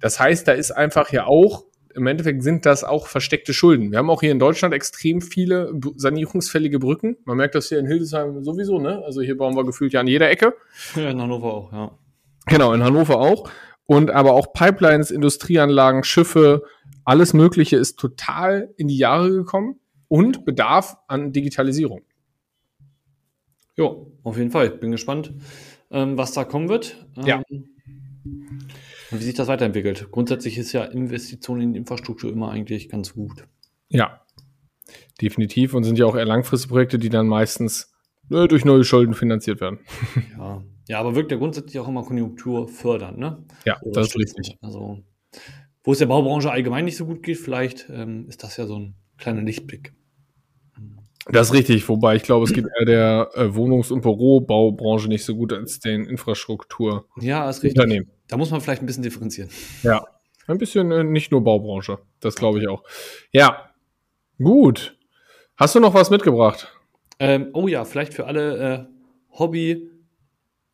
das 0.00 0.18
heißt, 0.18 0.48
da 0.48 0.52
ist 0.52 0.72
einfach 0.72 1.12
ja 1.12 1.26
auch, 1.26 1.64
im 1.94 2.08
Endeffekt 2.08 2.42
sind 2.42 2.66
das 2.66 2.82
auch 2.82 3.06
versteckte 3.06 3.54
Schulden. 3.54 3.92
Wir 3.92 3.98
haben 3.98 4.10
auch 4.10 4.20
hier 4.20 4.32
in 4.32 4.40
Deutschland 4.40 4.74
extrem 4.74 5.20
viele 5.20 5.72
sanierungsfällige 5.94 6.80
Brücken. 6.80 7.16
Man 7.24 7.36
merkt 7.36 7.54
das 7.54 7.68
hier 7.68 7.78
in 7.78 7.86
Hildesheim 7.86 8.42
sowieso, 8.42 8.80
ne? 8.80 9.00
Also 9.04 9.20
hier 9.20 9.36
bauen 9.36 9.54
wir 9.54 9.64
gefühlt 9.64 9.92
ja 9.92 10.00
an 10.00 10.08
jeder 10.08 10.28
Ecke. 10.28 10.54
Ja, 10.96 11.10
in 11.10 11.20
Hannover 11.20 11.54
auch, 11.54 11.72
ja. 11.72 11.96
Genau, 12.46 12.72
in 12.72 12.82
Hannover 12.82 13.20
auch 13.20 13.48
und 13.86 14.10
aber 14.10 14.32
auch 14.32 14.52
Pipelines, 14.52 15.10
Industrieanlagen, 15.10 16.04
Schiffe, 16.04 16.62
alles 17.04 17.34
Mögliche 17.34 17.76
ist 17.76 17.98
total 17.98 18.72
in 18.76 18.88
die 18.88 18.96
Jahre 18.96 19.30
gekommen 19.30 19.80
und 20.08 20.44
bedarf 20.44 20.96
an 21.06 21.32
Digitalisierung. 21.32 22.02
Ja, 23.76 23.90
auf 24.22 24.38
jeden 24.38 24.50
Fall. 24.50 24.70
Bin 24.70 24.92
gespannt, 24.92 25.34
ähm, 25.90 26.16
was 26.16 26.32
da 26.32 26.44
kommen 26.44 26.68
wird. 26.68 27.06
Ähm, 27.16 27.26
ja. 27.26 27.42
Und 27.50 29.20
wie 29.20 29.24
sich 29.24 29.34
das 29.34 29.48
weiterentwickelt. 29.48 30.08
Grundsätzlich 30.10 30.56
ist 30.56 30.72
ja 30.72 30.84
Investition 30.84 31.60
in 31.60 31.74
Infrastruktur 31.74 32.32
immer 32.32 32.50
eigentlich 32.50 32.88
ganz 32.88 33.14
gut. 33.14 33.46
Ja, 33.88 34.24
definitiv. 35.20 35.74
Und 35.74 35.84
sind 35.84 35.98
ja 35.98 36.06
auch 36.06 36.16
eher 36.16 36.24
langfristige 36.24 36.72
Projekte, 36.72 36.98
die 36.98 37.10
dann 37.10 37.26
meistens 37.26 37.92
äh, 38.30 38.48
durch 38.48 38.64
neue 38.64 38.84
Schulden 38.84 39.14
finanziert 39.14 39.60
werden. 39.60 39.80
Ja, 40.38 40.62
ja, 40.86 40.98
aber 41.00 41.14
wirkt 41.14 41.30
ja 41.32 41.38
grundsätzlich 41.38 41.78
auch 41.78 41.88
immer 41.88 42.04
Konjunktur 42.04 42.68
fördern, 42.68 43.18
ne? 43.18 43.44
Ja, 43.64 43.80
Oder 43.82 44.00
das 44.00 44.08
ist 44.08 44.18
richtig. 44.18 44.56
Also, 44.60 44.98
wo 45.82 45.92
es 45.92 45.98
der 45.98 46.06
Baubranche 46.06 46.50
allgemein 46.50 46.84
nicht 46.84 46.96
so 46.96 47.06
gut 47.06 47.22
geht, 47.22 47.38
vielleicht 47.38 47.88
ähm, 47.90 48.26
ist 48.28 48.42
das 48.42 48.56
ja 48.56 48.66
so 48.66 48.78
ein 48.78 48.94
kleiner 49.18 49.42
Lichtblick. 49.42 49.92
Das 51.26 51.48
ist 51.48 51.54
richtig, 51.54 51.88
wobei 51.88 52.16
ich 52.16 52.22
glaube, 52.22 52.44
es 52.44 52.52
geht 52.52 52.66
eher 52.78 52.84
der 52.84 53.30
äh, 53.34 53.54
Wohnungs- 53.54 53.90
und 53.90 54.02
Bürobaubranche 54.02 55.08
nicht 55.08 55.24
so 55.24 55.34
gut 55.34 55.54
als 55.54 55.80
den 55.80 56.04
Infrastruktur. 56.04 57.06
Ja, 57.18 57.48
ist 57.48 57.62
richtig. 57.62 57.80
Unternehmen. 57.80 58.10
Da 58.28 58.36
muss 58.36 58.50
man 58.50 58.60
vielleicht 58.60 58.82
ein 58.82 58.86
bisschen 58.86 59.02
differenzieren. 59.02 59.48
Ja, 59.82 60.04
ein 60.46 60.58
bisschen 60.58 60.90
äh, 60.92 61.02
nicht 61.02 61.32
nur 61.32 61.42
Baubranche. 61.42 61.98
Das 62.20 62.34
glaube 62.34 62.58
ich 62.60 62.68
auch. 62.68 62.82
Ja, 63.32 63.70
gut. 64.36 64.98
Hast 65.56 65.74
du 65.74 65.80
noch 65.80 65.94
was 65.94 66.10
mitgebracht? 66.10 66.70
Ähm, 67.18 67.48
oh 67.54 67.68
ja, 67.68 67.84
vielleicht 67.86 68.12
für 68.12 68.26
alle 68.26 68.88
äh, 69.30 69.38
Hobby- 69.38 69.88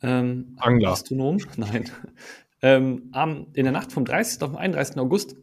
ähm, 0.02 0.56
Angler. 0.56 0.90
Astronom, 0.90 1.38
nein. 1.56 1.90
Ähm, 2.62 3.08
am, 3.12 3.46
in 3.54 3.64
der 3.64 3.72
Nacht 3.72 3.92
vom 3.92 4.04
30. 4.04 4.42
auf 4.42 4.50
den 4.50 4.58
31. 4.58 4.98
August 4.98 5.36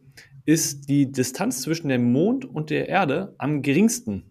ist 0.44 0.88
die 0.88 1.10
Distanz 1.10 1.62
zwischen 1.62 1.88
dem 1.88 2.12
Mond 2.12 2.44
und 2.44 2.70
der 2.70 2.88
Erde 2.88 3.34
am 3.38 3.62
geringsten. 3.62 4.24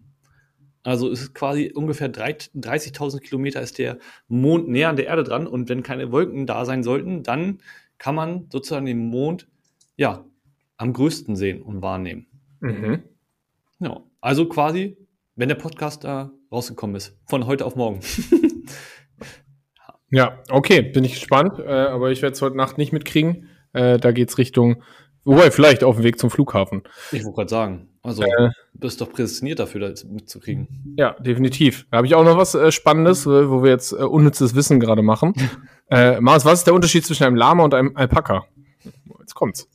Also 0.82 1.10
ist 1.10 1.34
quasi 1.34 1.72
ungefähr 1.74 2.10
30.000 2.10 3.20
Kilometer 3.20 3.60
ist 3.60 3.78
der 3.78 3.98
Mond 4.26 4.68
näher 4.68 4.88
an 4.88 4.96
der 4.96 5.06
Erde 5.06 5.22
dran 5.22 5.46
und 5.46 5.68
wenn 5.68 5.82
keine 5.82 6.12
Wolken 6.12 6.46
da 6.46 6.64
sein 6.64 6.82
sollten, 6.82 7.22
dann 7.22 7.58
kann 7.98 8.14
man 8.14 8.46
sozusagen 8.50 8.86
den 8.86 8.98
Mond 8.98 9.48
ja 9.96 10.24
am 10.76 10.92
größten 10.92 11.36
sehen 11.36 11.60
und 11.60 11.82
wahrnehmen. 11.82 12.26
Mhm. 12.60 13.02
Ja, 13.80 14.00
also 14.20 14.48
quasi, 14.48 14.96
wenn 15.36 15.48
der 15.48 15.56
Podcast 15.56 16.04
da 16.04 16.32
rausgekommen 16.50 16.96
ist, 16.96 17.16
von 17.26 17.46
heute 17.46 17.66
auf 17.66 17.76
morgen. 17.76 18.00
Ja, 20.10 20.38
okay, 20.50 20.82
bin 20.82 21.04
ich 21.04 21.14
gespannt, 21.14 21.58
äh, 21.58 21.68
aber 21.68 22.10
ich 22.10 22.22
werde 22.22 22.34
es 22.34 22.42
heute 22.42 22.56
Nacht 22.56 22.78
nicht 22.78 22.92
mitkriegen. 22.92 23.48
Äh, 23.72 23.98
da 23.98 24.12
geht's 24.12 24.38
Richtung, 24.38 24.82
wobei, 25.24 25.50
vielleicht 25.50 25.84
auf 25.84 25.96
dem 25.96 26.04
Weg 26.04 26.18
zum 26.18 26.30
Flughafen. 26.30 26.82
Ich 27.12 27.24
wollte 27.24 27.36
gerade 27.36 27.50
sagen, 27.50 27.88
also 28.02 28.22
äh, 28.22 28.50
du 28.72 28.80
bist 28.80 29.00
doch 29.00 29.12
prädestiniert 29.12 29.58
dafür, 29.58 29.90
das 29.90 30.04
mitzukriegen. 30.04 30.94
Ja, 30.96 31.12
definitiv. 31.18 31.86
Da 31.90 31.98
habe 31.98 32.06
ich 32.06 32.14
auch 32.14 32.24
noch 32.24 32.38
was 32.38 32.54
äh, 32.54 32.72
Spannendes, 32.72 33.26
wo 33.26 33.62
wir 33.62 33.70
jetzt 33.70 33.92
äh, 33.92 33.96
unnützes 33.96 34.54
Wissen 34.54 34.80
gerade 34.80 35.02
machen. 35.02 35.34
äh, 35.90 36.20
Mars, 36.20 36.44
was 36.44 36.60
ist 36.60 36.66
der 36.66 36.74
Unterschied 36.74 37.04
zwischen 37.04 37.24
einem 37.24 37.36
Lama 37.36 37.64
und 37.64 37.74
einem 37.74 37.94
Alpaka? 37.96 38.46
Jetzt 39.20 39.34
kommt's. 39.34 39.68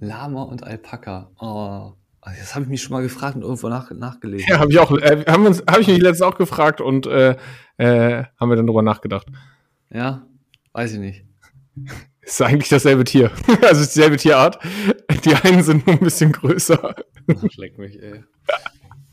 Lama 0.00 0.42
und 0.42 0.62
Alpaka. 0.62 1.30
Oh. 1.40 1.97
Das 2.38 2.54
habe 2.54 2.64
ich 2.64 2.70
mich 2.70 2.82
schon 2.82 2.92
mal 2.92 3.02
gefragt 3.02 3.36
und 3.36 3.42
irgendwo 3.42 3.68
nach, 3.68 3.90
nachgelesen. 3.90 4.46
Ja, 4.48 4.58
habe 4.58 4.70
ich 4.70 4.78
auch, 4.78 4.90
äh, 4.92 5.24
haben 5.26 5.46
uns, 5.46 5.62
habe 5.68 5.80
ich 5.80 5.88
mich 5.88 5.98
letztens 5.98 6.22
auch 6.22 6.36
gefragt 6.36 6.80
und 6.80 7.06
äh, 7.06 7.36
äh, 7.76 8.24
haben 8.38 8.48
wir 8.48 8.56
dann 8.56 8.66
drüber 8.66 8.82
nachgedacht. 8.82 9.26
Ja, 9.90 10.26
weiß 10.72 10.94
ich 10.94 10.98
nicht. 10.98 11.24
Ist 12.28 12.42
eigentlich 12.42 12.68
dasselbe 12.68 13.04
Tier. 13.04 13.30
also 13.62 13.80
ist 13.80 13.96
dieselbe 13.96 14.18
Tierart. 14.18 14.58
Die 15.24 15.34
einen 15.34 15.62
sind 15.62 15.86
nur 15.86 15.96
ein 15.96 16.04
bisschen 16.04 16.30
größer. 16.30 16.94
Ach, 16.94 17.50
schleck 17.50 17.78
mich, 17.78 17.98
ey. 18.02 18.22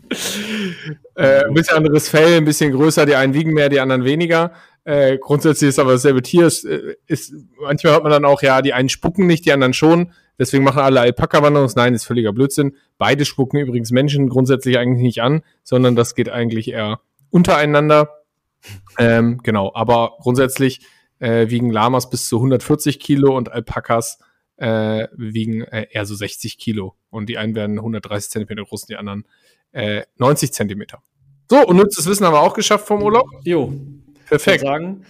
äh, 1.15 1.45
ein 1.45 1.53
bisschen 1.53 1.77
anderes 1.77 2.09
Fell, 2.09 2.35
ein 2.35 2.43
bisschen 2.43 2.73
größer, 2.73 3.05
die 3.05 3.15
einen 3.15 3.33
wiegen 3.33 3.53
mehr, 3.53 3.69
die 3.69 3.79
anderen 3.79 4.03
weniger. 4.03 4.51
Äh, 4.83 5.17
grundsätzlich 5.17 5.69
ist 5.69 5.79
aber 5.79 5.93
dasselbe 5.93 6.23
Tier. 6.23 6.45
Ist, 6.45 6.65
äh, 6.65 6.95
ist, 7.07 7.33
manchmal 7.61 7.93
hört 7.93 8.03
man 8.03 8.11
dann 8.11 8.25
auch, 8.25 8.41
ja, 8.41 8.61
die 8.61 8.73
einen 8.73 8.89
spucken 8.89 9.27
nicht, 9.27 9.45
die 9.45 9.53
anderen 9.53 9.73
schon. 9.73 10.11
Deswegen 10.37 10.63
machen 10.63 10.79
alle 10.79 11.01
Alpaka-Wanderungs. 11.01 11.75
Nein, 11.75 11.93
ist 11.93 12.05
völliger 12.05 12.33
Blödsinn. 12.33 12.75
Beide 12.97 13.25
spucken 13.25 13.59
übrigens 13.59 13.91
Menschen 13.91 14.29
grundsätzlich 14.29 14.77
eigentlich 14.77 15.03
nicht 15.03 15.21
an, 15.21 15.43
sondern 15.63 15.95
das 15.95 16.15
geht 16.15 16.29
eigentlich 16.29 16.71
eher 16.71 16.99
untereinander. 17.29 18.09
Ähm, 18.97 19.39
genau, 19.43 19.71
aber 19.73 20.13
grundsätzlich 20.19 20.81
äh, 21.19 21.49
wiegen 21.49 21.69
Lamas 21.69 22.09
bis 22.09 22.27
zu 22.27 22.37
140 22.37 22.99
Kilo 22.99 23.35
und 23.35 23.51
Alpakas 23.51 24.19
äh, 24.57 25.07
wiegen 25.15 25.61
äh, 25.63 25.87
eher 25.91 26.05
so 26.05 26.15
60 26.15 26.57
Kilo. 26.57 26.95
Und 27.09 27.29
die 27.29 27.37
einen 27.37 27.55
werden 27.55 27.77
130 27.77 28.31
Zentimeter 28.31 28.63
groß 28.63 28.83
und 28.83 28.89
die 28.89 28.95
anderen 28.95 29.25
äh, 29.71 30.03
90 30.17 30.53
Zentimeter. 30.53 31.01
So, 31.49 31.65
und 31.65 31.77
nützliches 31.77 32.09
Wissen 32.09 32.25
haben 32.25 32.33
wir 32.33 32.41
auch 32.41 32.53
geschafft 32.53 32.87
vom 32.87 33.03
Urlaub. 33.03 33.27
Jo. 33.43 33.73
Perfekt. 34.27 34.63
Ich 34.63 34.67
sagen, 34.67 35.05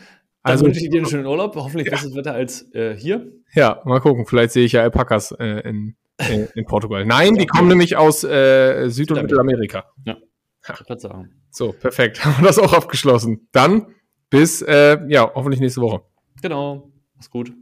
also 0.53 0.65
wünsche 0.65 0.83
ich 0.83 0.89
dir 0.89 0.97
einen 0.97 1.07
schönen 1.07 1.25
Urlaub. 1.25 1.55
Hoffentlich 1.55 1.87
ja. 1.87 1.91
besseres 1.91 2.15
Wetter 2.15 2.33
als 2.33 2.73
äh, 2.73 2.95
hier. 2.95 3.31
Ja, 3.53 3.81
mal 3.85 3.99
gucken. 3.99 4.25
Vielleicht 4.25 4.51
sehe 4.51 4.65
ich 4.65 4.73
ja 4.73 4.81
Alpakas 4.81 5.31
äh, 5.31 5.61
in, 5.67 5.95
in, 6.29 6.47
in, 6.55 6.65
Portugal. 6.65 7.05
Nein, 7.05 7.35
die 7.35 7.45
kommen 7.45 7.67
nämlich 7.67 7.97
aus 7.97 8.23
äh, 8.23 8.89
Süd- 8.89 9.11
und 9.11 9.21
Mittelamerika. 9.21 9.85
Ja. 10.05 10.17
Ich 10.61 10.85
kann 10.87 10.99
sagen. 10.99 11.31
So, 11.51 11.71
perfekt. 11.73 12.25
Haben 12.25 12.43
wir 12.43 12.47
das 12.47 12.59
auch 12.59 12.73
abgeschlossen. 12.73 13.47
Dann 13.51 13.87
Bis, 14.29 14.61
äh, 14.61 14.99
ja, 15.07 15.31
hoffentlich 15.33 15.61
nächste 15.61 15.81
Woche. 15.81 16.01
Genau. 16.41 16.91
Mach's 17.15 17.29
gut. 17.29 17.53